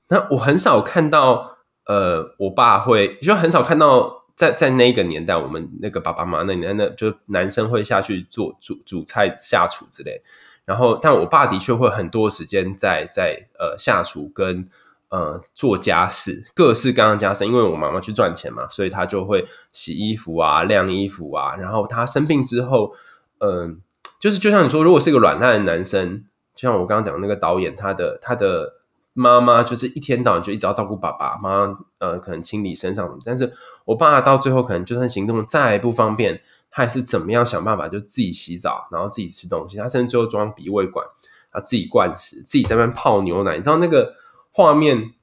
[0.08, 4.20] 那我很少看到，呃，我爸会，就很少看到。
[4.34, 10.22] 在在那个年代，我们那个爸爸妈妈那年代，那就男生会下去做煮煮菜、下厨之类。
[10.64, 14.68] 然后，但我爸的确会很多时间在在呃下厨跟
[15.12, 17.46] 呃做家事，各式各样的家事。
[17.46, 21.54] 因为我妈妈去赚钱嘛，所以他就会洗衣服啊、晾衣服啊。
[21.54, 22.92] 然后他生病之后，
[23.38, 23.80] 嗯、
[24.20, 26.24] 就是就像你说，如果是一个软烂的男生，
[26.56, 28.78] 就像我刚刚讲那个导演，他的他的。
[29.14, 33.52] 妈妈就是一天到晚就一直要照顾爸爸妈妈，呃，可能清理身上，但是
[33.84, 41.06] 我爸到最后可能就算行动再不方便，他还是怎么样想办法就自己洗澡，然后自己吃东西，他甚至最后装鼻胃管，
[41.52, 44.14] 他自己灌食，自己在那边泡牛奶，你知道那个
[44.52, 45.14] 画面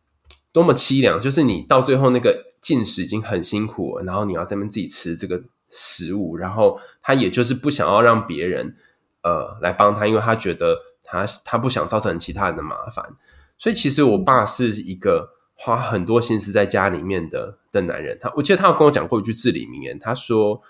[0.52, 1.22] 多么凄凉？
[1.22, 8.76] 就是你到最后那个进食已经很辛苦了，然后你要在那边自己吃这个食物，然后他也就是不想要让别人
[9.22, 13.06] 呃来帮他，因为他觉得他他不想造成其他人的麻烦。
[13.58, 18.18] 所以其实我爸是一个花很多心思在家里面的的男人。
[18.22, 20.62] 他我记得他有跟我讲过一句至理名言，他说：“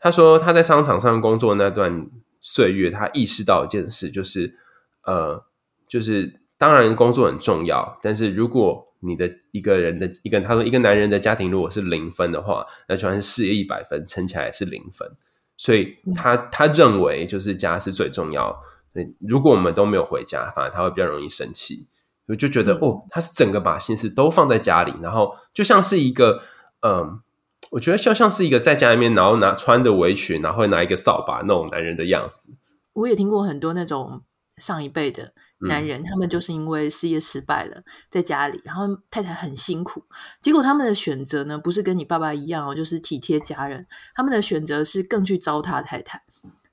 [0.00, 4.56] 他说他在商场上工作那段岁月，他意识到一件事，就是
[5.02, 5.44] 呃，
[5.86, 15.10] 就是当然工作很重要，但是如果你的一个人的一个他说一个男人的家庭如果是零分的话，那就算是事业一百分，撑起来是零分。
[15.56, 18.62] 所以他他认为就是家是最重要。”
[19.18, 21.88] 如果我们都没有回家，反而他会比较容易生气。
[22.26, 26.40] 我就觉得，嗯、哦，他是整个把心思都放在家里，然后就像是一个，
[26.80, 27.20] 嗯，
[27.72, 32.50] 我觉得就像是一个在家里面，然后拿穿着围裙，然后会拿一个扫把那种男人的样子。
[32.92, 34.22] 我也听过很多那种
[34.56, 35.34] 上一辈的
[35.68, 40.02] 男人，嗯、他们就是因为事业失败了，在家里，然后太太很辛苦，
[40.40, 46.22] 结果他们的选择呢，不是跟你爸爸一样哦，就是体贴家人，他们的选择是更去糟蹋太太，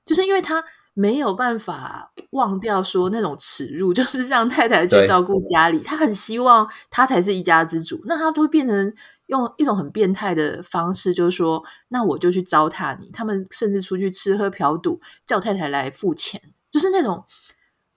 [0.06, 0.64] 就是因为他。
[0.94, 8.94] 没有办法忘掉说那种耻辱， 就是让太太去照顾家里，他很希望他才是一家之主，那他都会变成
[9.28, 13.10] 用一种很变态的方式，就是说，那我就去糟蹋你。
[13.10, 16.38] 他们甚至出去吃喝嫖赌，叫太太来付钱，
[16.70, 17.24] 就是那种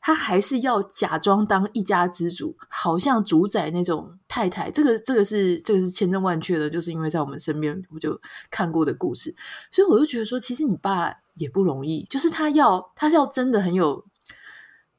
[0.06, 4.70] 他还是要假装当一家之主，好像主宰那种太太。
[4.70, 9.36] 这个这个是这个是千真万确的，就是因为在我们身边我就看过的故事，
[9.72, 11.18] 所以我就觉得说，其实你爸。
[11.38, 14.06] 也不容易，就是他要，他是要真的很有，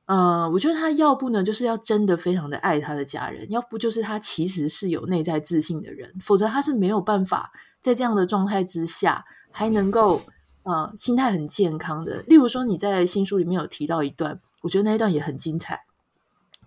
[0.04, 10.20] 呃，我觉得他要不呢，就是要真的非常的爱他的家人，要不就是他其实是有内在自信的人，否则他是没有办法在这样的状态之下还能够，
[10.64, 12.22] 呃，心态很健康的。
[12.26, 15.84] 例如说，你在新书里面有提到一段，我觉得那一段也很精彩，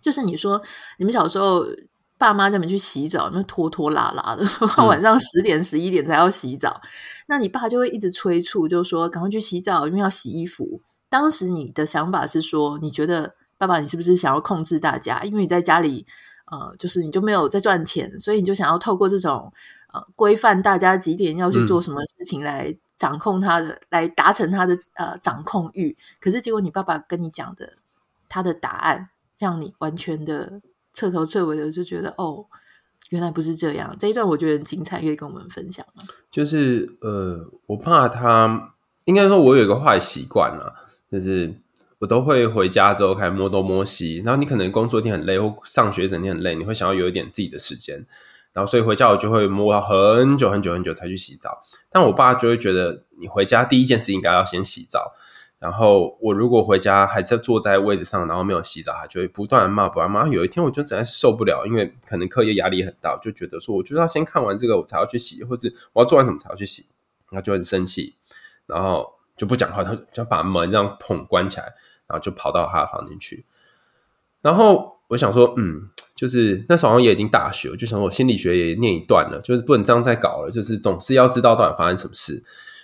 [0.02, 0.62] 就是你说
[0.98, 1.66] 你们小时候。
[2.20, 4.44] 爸妈叫你们去洗澡，那拖拖拉拉的，
[4.86, 6.82] 晚上十点十一点才要洗澡。
[6.84, 6.88] 嗯、
[7.28, 10.82] 那你爸就会一直催促，就说赶快去洗澡，因为要洗衣服。
[11.08, 15.24] 当时你的想法是说，你觉得爸爸，你是不是想要控制大家？
[15.24, 16.06] 因为你在家里，
[16.52, 19.54] 呃，就是你就没有在赚钱，所以你就想要透过这种
[19.94, 25.98] 呃规范大家几点要去做什么事情来掌控他的，来达成他的呃掌控欲。
[26.22, 27.74] 可是结果你爸爸跟你讲的
[28.28, 29.10] 他的答案，
[29.40, 30.62] 让你完全的。
[30.92, 32.44] 彻头彻尾的就觉得哦，
[33.10, 33.96] 原来不是这样。
[33.98, 36.04] 这一段我觉得很精彩，可以跟我们分享吗？
[36.32, 38.74] 就是呃，我怕他，
[39.06, 40.74] 应该说我有一个坏习惯啊，
[41.10, 41.54] 就是
[42.00, 48.06] 我都会回家之后开始摸东摸西，然后你可能工作一天很累，或上学一整天很累，你会想要有一点自己的时间。
[48.52, 51.62] 然后，所以回家我就会摸很久很久很久才去洗澡。
[51.90, 55.14] 但我爸就会觉得，你回家第一件事应该要先洗澡。
[55.60, 60.28] 然后我如果回家还在坐在位置上，然后没有洗澡，他就会不断的骂，不断骂。
[60.28, 66.86] 有一天我就实在受不了，因为可能课业压力很大，就觉得说，我就要先看完这个，我才要去洗，或者我要做完什么才要去洗。
[67.30, 68.16] 然后就很生气，
[68.66, 71.66] 然后就不讲话，他就把门这样砰关起来，
[72.08, 73.46] 然后就跑到他的房间去。
[74.42, 75.90] 然后我想说，嗯。
[76.20, 82.44] 就是那时候也已经大学，就想我心理学也念一段了，就是不能这样再搞了，就是总是要知道到底发生什么事，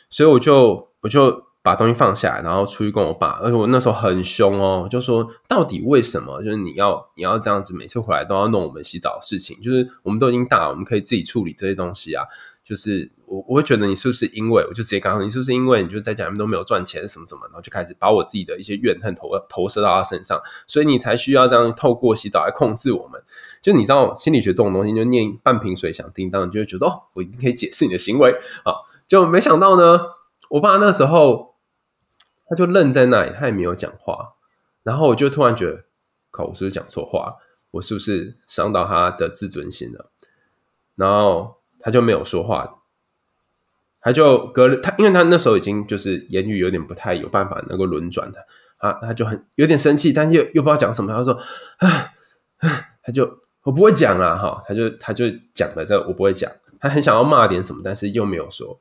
[0.09, 12.23] 所以我就我就把东西放下来，然后出去跟我爸，而且我那时候很凶哦，就说到底为什么，就是你要你要这样子，每次回来都要弄我们洗澡的事情，就是我们都已经大了，我们可以自己处理这些东西啊。
[12.65, 23.23] 就是我我会觉得你是不是因为，我就直接告诉你是不是因为你就在家里面都没有赚钱什么什么，然后就开始把我自己的一些怨恨投投射到他身上，所以你才需要这样透过洗澡来控制我们。
[23.61, 28.31] 就你知道心理学这种东西，就念半瓶水响叮当，你就会觉得哦，我一定可以解释你的行为
[28.63, 28.73] 啊。
[29.07, 29.99] 就没想到呢，
[30.49, 31.53] 我爸那时候
[32.49, 34.33] 他就愣在那里，他也没有讲话。
[34.81, 35.85] 然后我就突然觉得，
[36.31, 37.35] 靠，我是不是讲错话？
[37.69, 40.09] 我是不是伤到他的自尊心了？
[40.95, 41.54] 然后。
[41.85, 42.79] 他就没有说话，
[44.01, 48.39] 他就隔了他，因为他那时候已经就是言语有点不太有办法能够轮转的，
[48.79, 51.39] 他他就很有点生气，但是又又不知道讲什么，他就说，
[51.77, 52.13] 唉，
[53.03, 58.79] 他就我不会讲啦，哈，他就他就讲了这我不会讲，他很想要骂点什么，但是又没有说，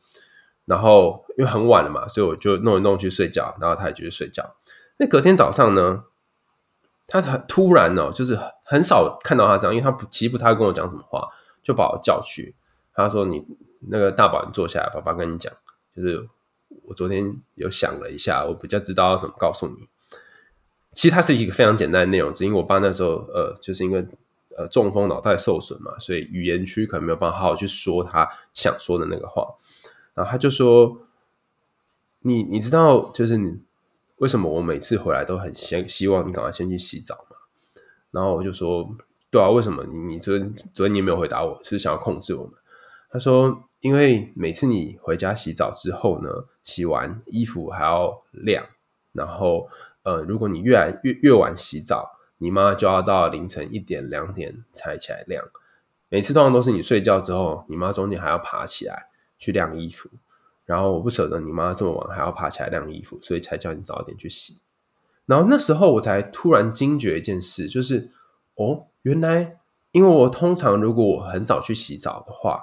[0.64, 4.56] 然后因为很晚了嘛，所以我就弄一弄去睡觉，然后他也继续睡觉。
[4.96, 6.04] 那隔天早上呢，
[7.06, 11.28] 他很突然哦，就是很少看到他这样，因为他不其实不太跟我讲什么话，
[11.62, 12.54] 就把我叫去。
[12.94, 13.44] 他说：“你
[13.88, 15.52] 那个大宝，你坐下来，爸爸跟你讲，
[15.94, 16.28] 就是
[16.84, 19.88] 我昨天有想了一下，我比较知道要怎么告诉你。
[20.92, 24.06] 其实它是一个非常简单的内容，只因为我爸那时候呃，就是因为
[24.56, 29.44] 呃中风脑袋受损嘛，所以语言区可能没有办法好好去说他想说的那个话。
[30.14, 30.96] 然后他就说：
[32.20, 33.60] 你你知道，就是你
[34.18, 37.36] 为什么我每次回来都很希希望你赶快先去洗澡嘛？
[38.12, 38.88] 然后我就说：
[39.32, 40.38] 对啊，为什么你你昨
[40.72, 42.52] 昨天你也没有回答我，是想要控制我们？”
[43.14, 46.28] 他说：“因为每次你回家洗澡之后呢，
[46.64, 48.66] 洗完衣服还要晾，
[49.12, 49.68] 然后
[50.02, 55.44] 呃，如果你越来越越晚洗澡，你妈就要到凌晨一点两点才起来晾。
[56.08, 59.06] 每次通常都是你睡觉之后，你妈中间还要爬起来
[59.38, 60.10] 去晾衣服，
[60.64, 64.58] 然后我不舍得你妈这么晚还要爬起来晾衣服，所以才叫你早点去洗。
[65.26, 68.10] 然后那时候我才突然惊觉一件事，就是
[68.56, 69.60] 哦，原来
[69.92, 72.60] 因为我通常如果我很早去洗澡的话。”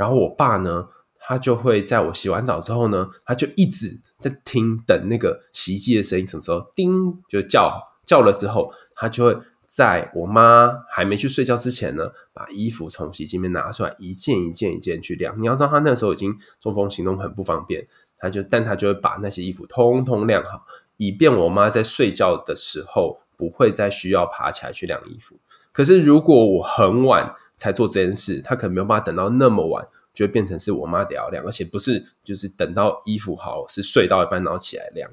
[0.00, 6.90] 然后我爸呢，他就会在我洗完澡之后呢，他就一直在听等那个洗衣机的声音，什么时候叮
[7.28, 15.38] 就叫叫了之后，他就会在我妈还没去睡觉之前呢，把衣服从洗衣机里面拿出来，一件一件一件去晾。
[15.38, 17.86] 你要知道，他那时候已经中风，行动很不方便，
[18.16, 20.64] 他就但他就会把那些衣服通通晾好，
[20.96, 25.36] 以便我妈在睡觉的时候不会再需要爬起来去晾衣服。
[25.72, 35.10] 可是如果我很晚，才做这件事，他可能没有办法等到那么晚，就会变成是我妈得要晾，而且不是就是等到衣服好，是睡到一半然后起来晾，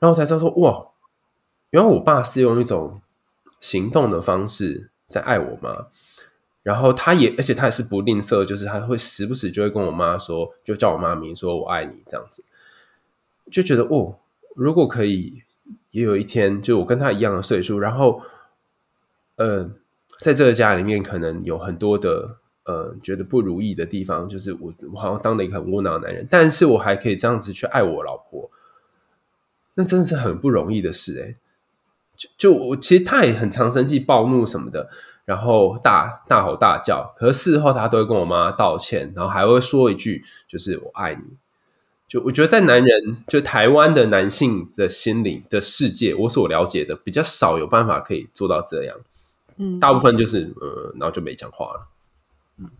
[0.00, 0.88] 然后才知道说哇，
[1.70, 3.00] 原来我爸是用一种
[3.60, 5.86] 行动的方式在爱我妈，
[6.64, 12.44] 然后他也而且他也是不吝啬，就是他会时不时就会跟我妈说，就叫我妈名说我爱你这样子，
[13.52, 14.18] 就觉得哦，
[14.56, 15.44] 如果可以
[15.92, 18.20] 也有一天就我跟他一样的岁数，然后
[19.36, 19.70] 呃。
[20.20, 28.50] 在这个家里面，可能有很多的呃觉得不如意的地方，就是我我好像当了一个很窝囊的男人，但是我还可以这样子去爱我老婆，
[29.74, 31.36] 那真的是很不容易的事哎。
[32.16, 34.88] 就就我其实他也很常生气、暴怒什么的，
[35.24, 41.22] 然后大大吼大叫，可是事后他都会跟我妈道歉，然后还会说一句就是我爱你。
[42.06, 48.96] 就我觉得在男人，就台湾的男性的心理的世界，我所了解的比较少有办法可以做到这样。
[49.56, 51.88] 嗯，大部分就是呃，然后就没讲话了。
[52.58, 52.70] 嗯，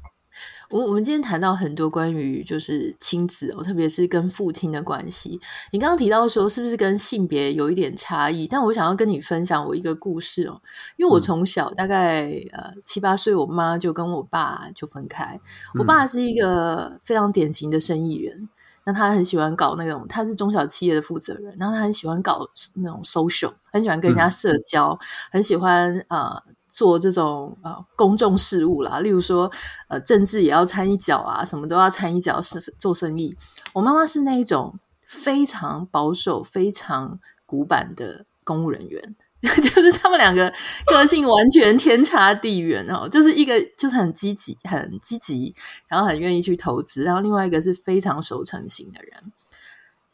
[0.70, 5.41] 我我们今天谈到很多关于就是亲子哦，特别是跟父亲的关系。
[5.70, 8.47] 你刚刚提到说，是不是跟性别有一点差异？
[8.47, 10.61] 但我想要跟你分享我一个故事哦，
[10.97, 15.41] 因为我从小大概呃七八岁，我妈就跟我爸就分开。
[15.79, 18.49] 我爸是一个非常典型的生意人。
[18.87, 24.99] 那他很喜欢搞那种，他是中小企业的负责人，然后他很喜欢搞那种 social，很喜欢跟人家社交，嗯、
[25.31, 26.43] 很喜欢呃
[26.75, 29.49] 做这种呃公众事务啦，例如说
[29.87, 33.37] 呃政治也要掺一脚啊，什么都要掺一脚，是做生意。
[33.75, 39.14] 我妈妈是那一种非常保守、非常古板的公务人员。
[39.45, 40.51] 就是他们两个
[40.87, 45.55] 个性完全天差地远哦，就是一个就是很积极、很积极，
[45.87, 49.33] 然后很愿意去投资，然后另外一个是非常守成型的人。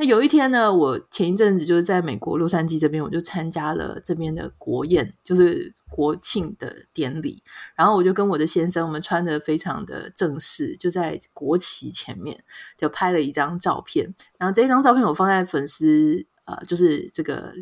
[0.01, 7.43] 那有一天呢，我前一阵子就是在美国洛杉矶这边，我就参加了这边的国宴，就是国庆的典礼。
[7.77, 12.43] 然后我就跟我的先生，我们穿的非常的正式，就在国旗前面
[12.79, 14.15] 就拍了一张照片。
[14.39, 17.53] 然后这一张照片我放在粉丝呃，就是这个。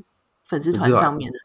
[0.48, 1.38] 粉丝团上面的，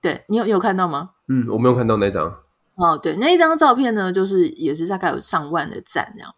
[0.00, 1.10] 对，你有你有看到吗？
[1.26, 2.32] 嗯，我没有看到那张。
[2.76, 6.32] 哦，对，那一张照片呢，就是也是大概有上万的赞这样。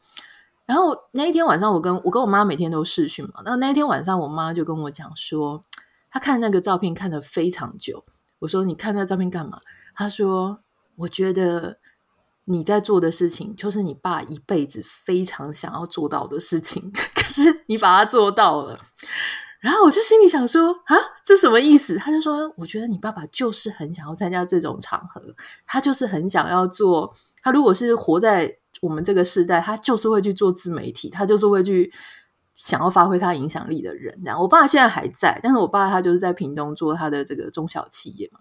[0.67, 3.43] 然后那一天晚上，我跟我跟我妈每天都视讯嘛。
[3.45, 5.64] 那那一天晚上，我妈就跟我讲说，
[6.11, 8.05] 她看那个照片看了非常久。
[8.41, 9.61] 我说：“你看那照片干嘛？”
[9.97, 10.59] 她说
[10.99, 11.79] ：“我觉得
[12.45, 18.79] 你在做的事情，就是你爸一辈子非常想要做到的事情， 可是你把它做到了。”
[19.61, 20.95] 然后我就心里想说啊，
[21.25, 21.97] 这什么意思？
[21.97, 25.21] 他就说，我觉得你爸爸就是很想要参加这种场合，
[25.67, 27.12] 他就是很想要做。
[27.43, 31.93] 他如果是活在我们这个时代，他就是会去做自媒体，他就是会去
[32.55, 34.18] 想要发挥他影响力的人。
[34.24, 38.41] 这样，我爸现在还在，但是我爸他就是在屏东做他的这个中小企业嘛。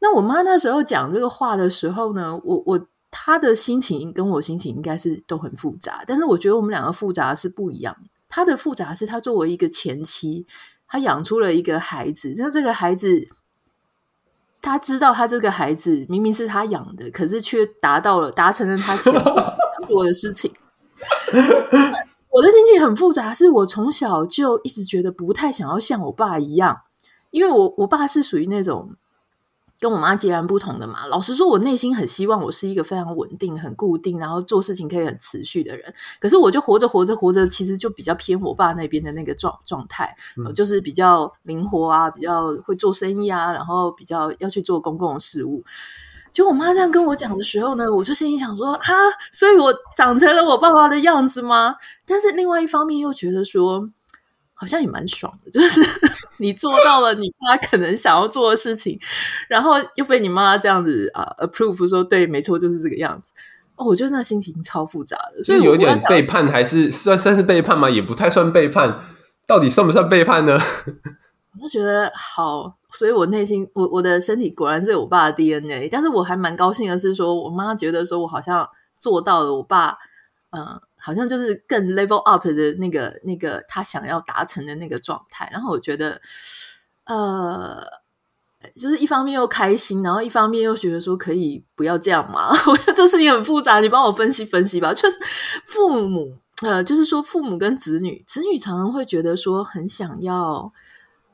[0.00, 7.96] 那我妈那时候讲这个话的时候呢，我我他的心情跟我心情应该是都很复杂，但是我觉得我们两个复杂是不一样。
[8.28, 10.46] 他的复杂是他作为一个前妻，
[10.86, 12.32] 他养出了一个孩子。
[12.36, 13.28] 那这个孩子，
[14.62, 19.30] 他知道他这个孩子明明是他养的，可是却达到了达成了他前夫
[19.86, 20.52] 做的事情。
[22.28, 26.76] 我的心情很复杂，是我从小就一直觉得不太想要像我爸一样，
[27.30, 28.90] 因为我我爸是属于那种。
[29.80, 31.06] 跟我妈截然不同的嘛。
[31.06, 35.92] 老实说，我内心很希望我是一个非常稳定、很固定，然后做事情可以很持续的人。
[36.20, 45.64] 可是，我就活着活着活着，其实就比较偏我爸那边的那个状状态，嗯，就是比较灵活啊，比较会做生意啊，然后比较要去做公共事务。
[46.30, 48.94] 就我妈这样跟我讲的时候呢，我就心里想说啊，
[49.32, 51.74] 所以我长成了我爸爸的样子吗？
[52.06, 53.88] 但是另外一方面又觉得说，
[54.60, 55.80] 好像也蛮爽的，就是
[56.36, 59.00] 你做到了你妈可能想要做的事情，
[59.48, 63.32] 然后又被你妈这样子啊、uh, approve 说对，没错，就是这个样子。
[63.76, 67.88] 哦，我觉得那心情超复杂的，所以有点背叛，还是算算是背叛吗？
[67.88, 69.00] 也不太算背叛，
[69.46, 70.60] 到底算不算背叛呢？
[71.56, 79.96] 我就觉得好，所以我内心，我我的身体果然是有我爸的 DNA，但是我还蛮高兴的是，说我妈觉得说我好像做到了，我爸
[80.50, 80.62] 嗯。
[80.62, 86.20] 呃好像就是更 level up 的那个那个他想要达成的那个状态，然后我觉得，
[87.04, 87.82] 呃，
[88.76, 92.50] 就是一方面又开心，然后一方面又觉得说可以不要这样嘛。
[92.68, 94.92] 我觉得这事情很复杂，你帮我分析分析吧。
[94.92, 95.08] 就
[95.64, 100.72] 父母，呃，就是说父母跟子女，子女常常会觉得说很想要，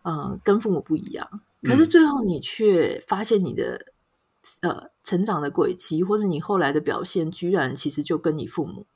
[0.02, 1.28] 嗯、呃，跟父母不一样，
[1.62, 3.86] 可是最后你却发现你的
[4.62, 8.86] 呃成长的轨迹，或者你后来的表现，居然其实就跟你父母。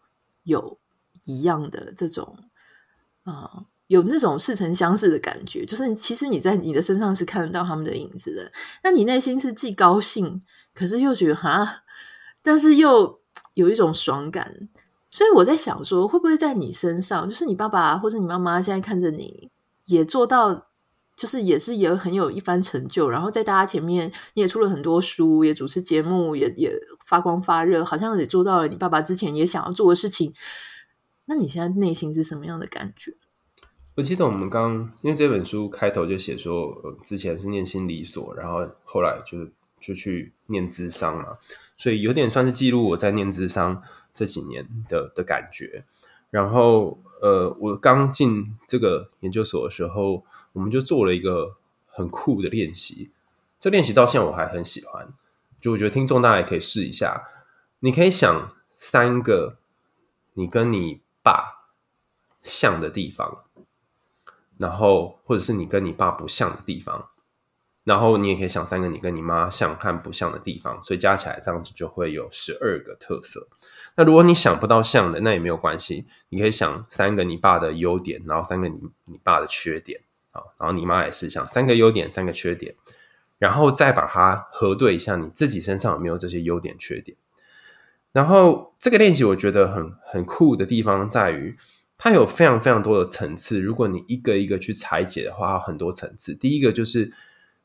[0.45, 0.79] 有
[1.27, 2.37] 一样的这种，
[3.25, 8.51] 啊、有那种似曾相识的感觉，就是其实你在你的身上是看得到他们的影子的。
[8.83, 10.43] 那你内心是既高兴，
[10.75, 11.83] 可是又觉得哈，
[12.43, 13.21] 但是又
[13.55, 14.69] 有一种爽感。
[15.09, 19.51] 所以我在想说，会不会在你身上，就是你爸爸或者你妈妈现在看着你
[19.87, 20.70] 也做到。
[21.21, 26.73] 就是也是也很有一番成就，然后在大家前面你也出了很多书，也主持节目，也也
[27.05, 30.33] 发光发热，好像也做到了你爸爸之前也想要做的事情。
[31.27, 33.13] 那你现在内心是什么样的感觉？
[33.97, 41.37] 我记得我们刚因为这本书开头就写说，之前是念心理所，然后后来就是就去念智商嘛，
[41.77, 43.83] 所以有点算是记录我在念智商
[44.15, 45.85] 这几年的的感觉。
[46.31, 50.25] 然后呃，我刚进这个研究所的时候。
[50.53, 53.11] 我们就做了一个很酷的练习，
[53.59, 55.09] 这练习到现在我还很喜欢。
[55.61, 57.29] 就我觉得听众大家也可以试一下，
[57.81, 59.59] 你可以想三个
[60.33, 61.67] 你跟你爸
[62.43, 63.45] 像的地方，
[64.57, 67.11] 然后或者是你跟你爸不像的地方，
[67.85, 73.49] 然后你也可以想三个你跟你妈像和不像的地方，所以加起来这样子就会有十二个特色。
[73.97, 80.01] 那如果你想不到像的，那也没有关系，你可以想三个你爸的优点，然后三个你你爸的缺点。
[80.33, 82.75] 啊，然后你妈也是想三个优点，三个缺点，
[83.39, 87.17] 然后再把它核对一下，你自己身上有没有这些优点、缺点。
[88.13, 91.57] 然后这个练习我觉得很很酷的地方在于，
[91.97, 93.61] 它有非常非常多的层次。
[93.61, 96.35] 如果你一个一个去拆解的话，很多层次。
[96.35, 97.13] 第一个就是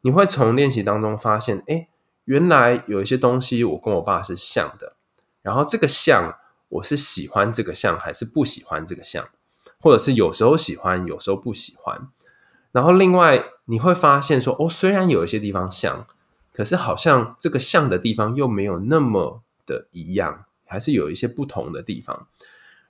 [0.02, 1.88] 你会从练习当中发现，哎，
[2.26, 4.96] 原来有一些东西我跟我爸是像的，
[5.42, 6.38] 然后这个像
[6.70, 9.28] 我是喜欢这个像还是不喜欢这个像，
[9.80, 12.08] 或者是有时候喜欢，有时候不喜欢。
[12.76, 16.06] 然后另外你会发现说，哦，虽然有一些地方像，
[16.52, 22.28] 可是好像这个像的地方又没有那么的一样，还是有一些不同的地方。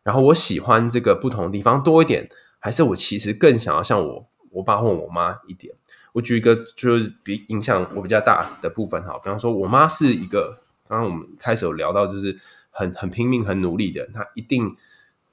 [0.01, 2.27] 然后我喜欢这个不同的地方多一点，
[2.57, 5.75] 还是我其实更想要像我我爸或我妈一点。
[6.13, 12.35] 我举一个就是比影响我比较大的部分哈，比方说我妈是一个，刚刚我们开始有聊到，就是
[12.71, 14.75] 很很拼命、很努力的，她一定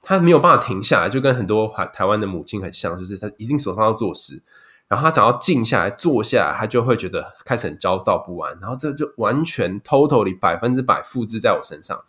[0.03, 4.43] 他没有办法停下来，就跟很多台台湾的母亲很像，就是她一定手上要做事，
[4.89, 12.03] 然后她只要静下来坐下来，她就会觉得开始很焦躁不安，然后这就完全 totally 百分之百复制在我身上，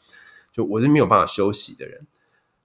[0.53, 2.05] 就我是没有办法休息的人。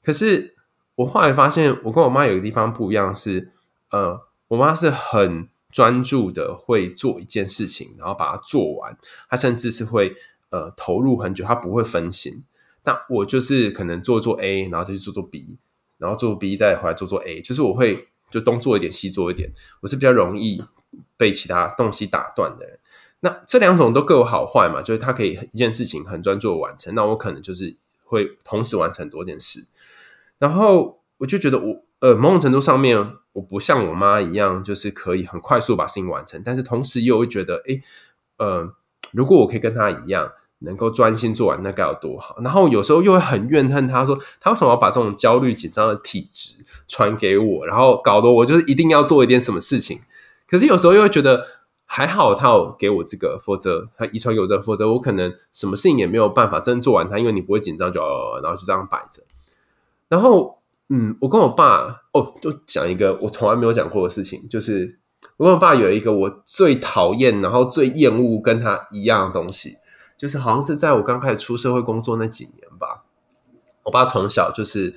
[0.04, 0.56] 可是
[0.96, 3.52] 我后来发现，我跟我妈有一个地方不一样，是
[3.92, 8.98] 呃，我妈是很专注的会做一件事情，然后把它做完。
[9.30, 10.16] 她甚至是会
[10.50, 12.44] 呃投入很久，她不会分心。
[12.90, 15.60] 那我就是可能做做 A，然后再去做做 B，
[16.00, 19.54] 然后做 B 再回来做做 A，就是我会就东做一点西做一点。
[19.82, 20.64] 我是比较容易
[21.16, 22.80] 被其他东西打断的人。
[23.20, 27.76] 那这两种都各有好坏嘛，就是他可以一件事情很专注的完成，那我可能就是
[28.06, 29.68] 会同时完成很多件事。
[30.40, 32.98] 然后我就觉得我呃某种程度上面
[33.34, 37.84] 我不像我妈一样，就是可以很快速把事情完成，但是同时又会觉得，诶
[38.38, 38.74] 呃，
[39.12, 42.38] 如果我可以跟她一样，能够专心做完，那该有多好。
[42.42, 50.00] 然后有时候又会很怨恨他说，他为什么要把这种焦虑紧张的体质传给我，然后搞得我就是一定要做一点什么事情。
[50.48, 51.46] 可是有时候又会觉得
[51.86, 59.24] 还好，他有给我这个，否则他遗传给我这个，否则我可能什么事情也没有办法真做完它，因为你不会紧张就，就呃，然后就这样摆着。
[60.08, 64.98] 然后，嗯，我跟我爸哦，就讲一个我从来没有讲过的事情，就是
[65.38, 69.78] 我跟我爸有一个我最讨厌，然后最厌恶跟他一样的东西，
[70.20, 73.06] 就是好像是在我刚开始出社会工作那几年吧。
[73.84, 74.94] 我爸从小就是，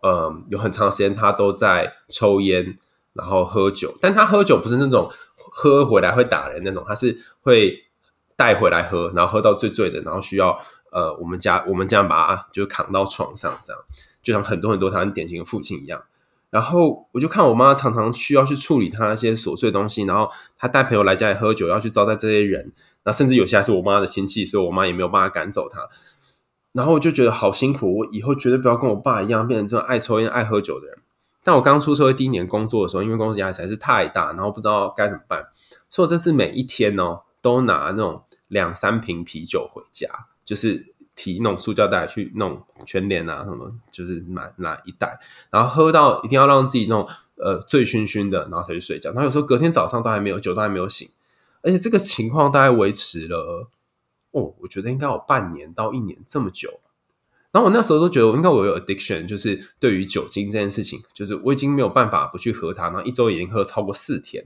[0.00, 2.76] 呃，有很长时间他都在抽烟，
[3.12, 7.84] 然后喝酒，但他喝酒不是那种喝回来会打人那种，他是会
[8.34, 10.58] 带回来喝，然后喝到醉醉的，然后需要
[10.90, 13.80] 呃，我们家我们这样把他就扛到床上这样。
[14.20, 16.02] 就像很多很多他很典型的父亲一样，
[16.50, 20.28] 然后我就看我妈常常需要去处理他那些琐碎东西，然后
[20.58, 22.72] 他带朋友来家里喝酒，要去招待这些人，
[23.08, 25.88] 那甚至有些还是我妈的亲戚，所以我妈也没有办法赶走他。
[26.72, 30.98] 然后我就觉得好辛苦，我以后绝对不要跟我爸一样变成这种爱抽烟、爱喝酒的人。
[31.42, 35.42] 但我刚出社会第一年工作的时候，因为工作压力实在是太大，然后不知道该怎么办，
[35.88, 40.06] 所以我这次每一天哦，都拿那种两三瓶啤酒回家，
[40.44, 40.94] 就是。
[41.20, 45.18] 提那种塑胶袋去弄全脸啊，什么就是买拿一袋，
[45.50, 49.10] 然后喝到一定要让自己那种呃醉醺醺的，然后才去睡觉。
[49.10, 51.08] 然后有时候隔天早上都还没有酒，都还没有醒，
[51.62, 53.68] 而且这个情况大概维持了
[54.32, 56.80] 哦，我觉得应该有半年到一年这么久。
[57.50, 62.84] 然后我那时候都觉得，我应该我有 addiction，就是对于酒精这件事情，就是我已经没有办法不去喝它。
[62.90, 64.44] 然后一周已经喝超过四天，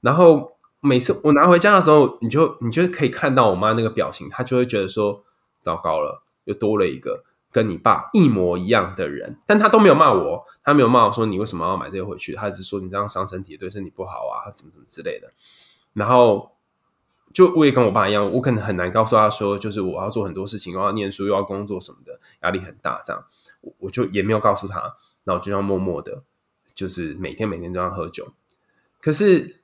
[0.00, 5.24] 然后每次我拿回家的时候，你就你就可以看到我妈那个表情，她就会觉得说。
[5.64, 15.32] 糟糕了，又多了一个跟你爸一模一样的人，但他都没有骂我，他没有骂我说你为什么要买这个回去，他只是说你这样伤身体，对身体不好啊，怎么怎么之类的。
[15.94, 16.52] 然后
[17.32, 23.24] 就我也跟我爸一样，我可能很难告诉他说，就是我要做很多事情，我要念书，又要工作什么的，压力很大，这样
[23.78, 26.22] 我就也没有告诉他，然后就要默默的，
[26.74, 28.34] 就是每天每天都要喝酒。
[29.00, 29.62] 可是。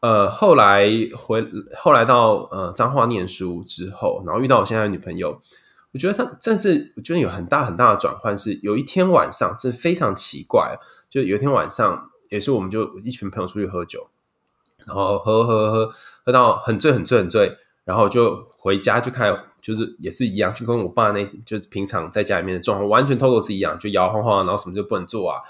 [0.00, 5.40] 呃，后来回后来到呃彰化念书之后，然后遇到我现在的女朋友，
[5.90, 8.36] 我觉得她真是我觉得有很大很大的转换。
[8.36, 14.10] 是有一天晚上，这非常奇怪，就有一天晚上，也是我们就一群朋友出去喝酒，
[14.86, 15.92] 然后喝喝喝
[16.24, 25.42] 喝到很醉很醉很醉，然后就回家就开始就是也是一样，就跟我爸那就平常在家里面的状况完全 total 是一样，就摇晃晃，然后什么就不能做啊，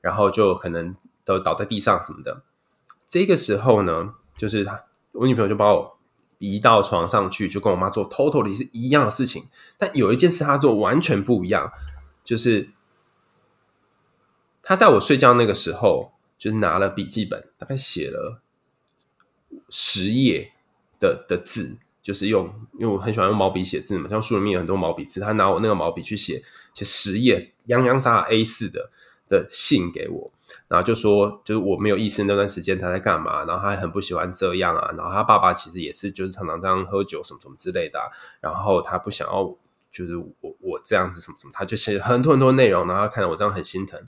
[0.00, 2.42] 然后就可能都倒在地上什么的。
[3.08, 5.98] 这个时候呢，就是他，我女朋友就把我
[6.38, 9.48] 移到床上去，就跟我妈做 totally 是一样的事情。
[9.76, 11.72] 但有一件事她做完全不一样，
[12.24, 12.70] 就是
[14.62, 18.40] 她在我睡觉那个时候，就是拿了笔记本，大概写了
[19.68, 20.52] 十页
[20.98, 22.46] 的的字，就是用，
[22.78, 26.42] 因为我很喜欢用毛笔写字嘛，像书里面有很多毛笔字，他拿我那个毛笔去写，
[26.74, 28.90] 写十页洋洋洒洒 A 四的
[29.28, 30.30] 的信给我。
[30.68, 37.98] 然后就说，就是我没有意识那段时间他在干嘛，然后他很不喜欢这样啊，然后他爸爸其实也是，就是常常这样喝酒什么什么之类的，
[38.40, 39.56] 然后他不想要，
[39.90, 44.00] 就是我我这样子什么什么，他就写很多很多内容，然后他看到我这样很心疼，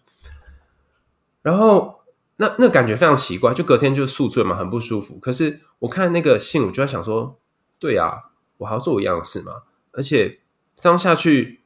[1.42, 2.01] 然后
[2.39, 5.18] 那那感觉非常奇怪，就隔天就宿醉嘛，很不舒服。
[5.18, 7.39] 可是我看那个信，我就在想说，
[7.78, 8.24] 对啊，
[8.59, 9.62] 我还要做一样的事嘛？
[9.93, 10.41] 而且
[10.76, 11.62] 这样下去，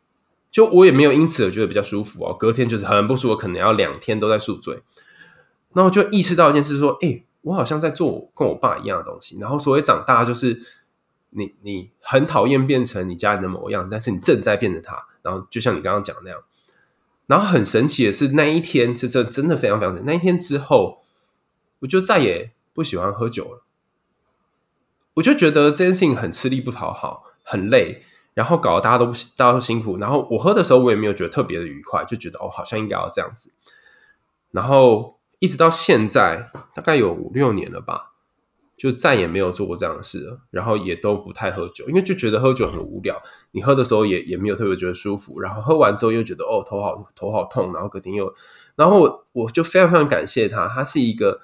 [0.49, 2.37] 就我也没有因此而觉得比较舒服哦。
[2.39, 4.83] 隔天就是很不舒服，可能要两天都在宿醉。
[5.73, 10.61] 然后就意识到一件事，说：“哎，我好像在做跟我爸一样的东西。”然后所谓长大，就是
[11.31, 15.07] 你你很讨厌变成你家人的某样子，但是你正在变成他。
[15.23, 16.41] 然后就像你刚刚讲的那样。
[17.31, 20.05] 然后很神奇的是，那一天，这这真的非常非常神奇。
[20.05, 21.05] 那一天之后，
[21.79, 23.63] 我就再也不喜欢喝酒了。
[25.15, 28.03] 我就觉得这件事情很吃力不讨好，很累，
[28.35, 29.07] 然后搞得大家都
[29.37, 29.97] 大家都辛苦。
[29.99, 33.53] 然后我喝的时候，我也没有觉得特别的愉快，就觉得哦，好像应该要这样子。
[34.51, 38.10] 然后一直到现在，大概有五六年了吧，
[38.81, 40.41] 就再也没有做过这样的事了。
[40.51, 43.15] 然后也都不太喝酒，因为就觉得喝酒很无聊。
[43.51, 48.33] 你喝的时候也也没有特别觉得舒服，然后喝完之后又觉得哦，头好头好痛，然后隔天又，
[48.77, 51.41] 然后我我就非常非常感谢他，他是一个。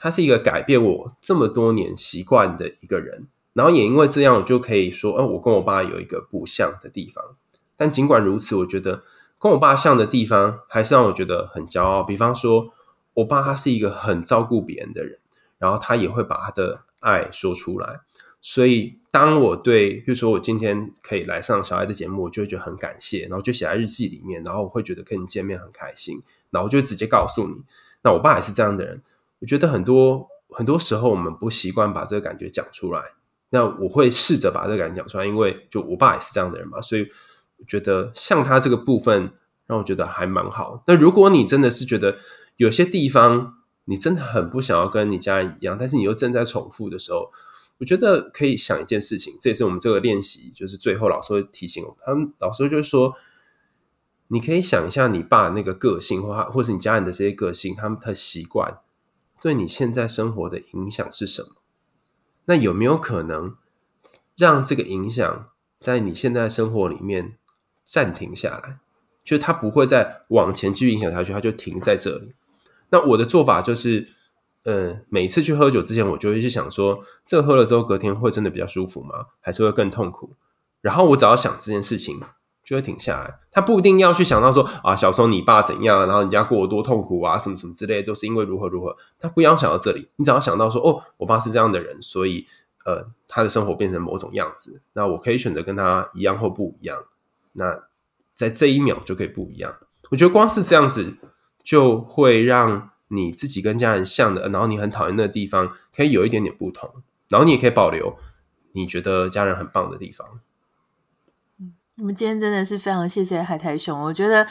[0.00, 7.34] 他是一个改变我这么多年习惯的一个人，然后也因为这样，我就可以说，哦，我跟我爸有一个不像的地方。
[7.76, 9.02] 但尽管如此，我觉得
[9.40, 12.04] 跟我爸像的地方，还是让我觉得很骄傲。
[12.04, 12.72] 比方说，
[13.14, 15.18] 我爸他是一个很照顾别人的人，
[15.58, 18.00] 然后他也会把他的爱说出来。
[18.40, 27.56] 所以，当我对，比如说我今天可以来上小孩的节目，我就会觉得很感谢，然后就写在日记里面，然后我会觉得跟你见面很开心，然后就直接告诉你，
[28.02, 29.02] 那我爸也是这样的人。
[29.40, 33.02] 我觉得很多很多时候我们不习惯把这个感觉讲出来，
[33.50, 37.08] 那我会试着把这个感觉讲出来，因为就我爸也是这样的人嘛，所以
[37.58, 39.32] 我觉得像他这个部分
[39.66, 40.80] 让我觉得还蛮好。
[40.86, 42.16] 但如果你真的是觉得
[42.56, 43.57] 有些地方
[43.88, 47.32] 你真的很不想要跟你家人一样，但是你又正在重复的时候，
[47.78, 53.14] 我觉得可以想一件事情，这也是我们这个练习，就是最后老师会提醒我们，他们老师就是说，
[54.28, 58.78] 你可以想一下你爸那个个性，或或是你家人的这些个性，他们的习惯。
[59.40, 61.56] 对你现在生活的影响是什么？
[62.44, 63.56] 那有没有可能
[64.36, 67.38] 让这个影响在你现在生活里面
[67.84, 68.78] 暂停下来？
[69.24, 72.34] 就是它不会再往前继续影响下去，它就停在这里。
[72.90, 74.08] 那我的做法就是，
[74.64, 79.26] 呃，每次去喝酒之前，我就会去想说，这喝了之后隔天会真的比较舒服吗？
[79.40, 80.34] 还是会更痛苦？
[80.80, 82.20] 然后我只要想这件事情。
[82.64, 88.94] 就会停下来，他不一定要去想到说啊，小时候你爸怎样，然后你家过得多痛苦啊，什么什么之类，都是因为如何如何。
[89.18, 92.46] 他不要想到这里，你只要想到说，哦，我爸是这样的人，所以
[92.84, 97.06] 呃，他的生活变成某种样子，那我可以选择跟他一样或不一样。
[97.52, 97.84] 那
[98.34, 99.74] 在这一秒就可以不一样。
[100.10, 101.16] 我觉得光是这样子，
[101.68, 106.88] 就会让你自己跟家人像的，然后你很讨厌的地方，可以有一点点不同，
[107.28, 108.16] 然后你也可以保留
[108.72, 110.26] 你觉得家人很棒的地方。
[111.98, 114.48] 我们今天真的是非常谢谢海苔熊，我觉得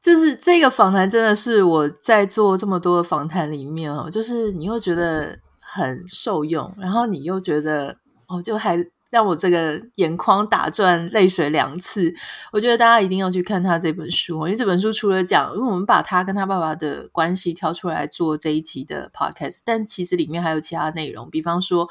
[0.00, 7.96] 就是这个访谈真的是我在做这么多的访谈里面哦，就是你又觉得很受用，然后你又觉得
[8.28, 8.76] 哦，就还
[9.14, 12.12] 让我这个眼眶打转，泪水两次。
[12.52, 21.88] 我觉得大家一定要去看他这本书，因为这本书除了讲，因为我们把他跟他爸爸的关系挑出来做这一期的 podcast，但其实里面还有其他内容，比方说。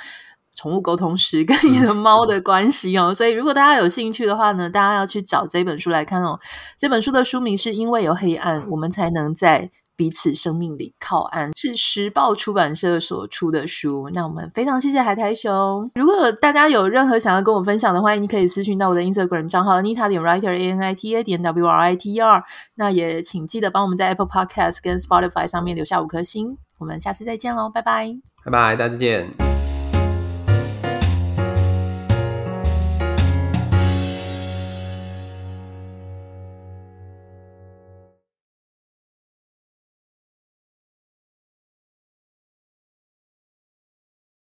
[0.56, 6.40] 宠物沟通师跟你的猫的关系哦，所以如果大家有兴趣的话呢，大家要去找这本书来看哦。
[6.78, 14.10] 这本书的书名是因为有黑暗，我们才能在彼此生命里靠岸，是时报出版社所出的书。
[14.14, 15.90] 那我们非常谢谢海苔熊。
[15.96, 22.14] 如果大家有任何想要跟我分享的，欢迎你可以私讯到我的 Instagram 账号 nita 点 writer A N I T A 点 W R I T
[22.14, 22.44] E R。
[22.76, 26.58] 那也请记得帮我们在 Apple Podcast 跟 Spotify 上面留下五颗星。
[26.80, 29.53] 我们下次再见喽，拜拜，拜拜，大家再见。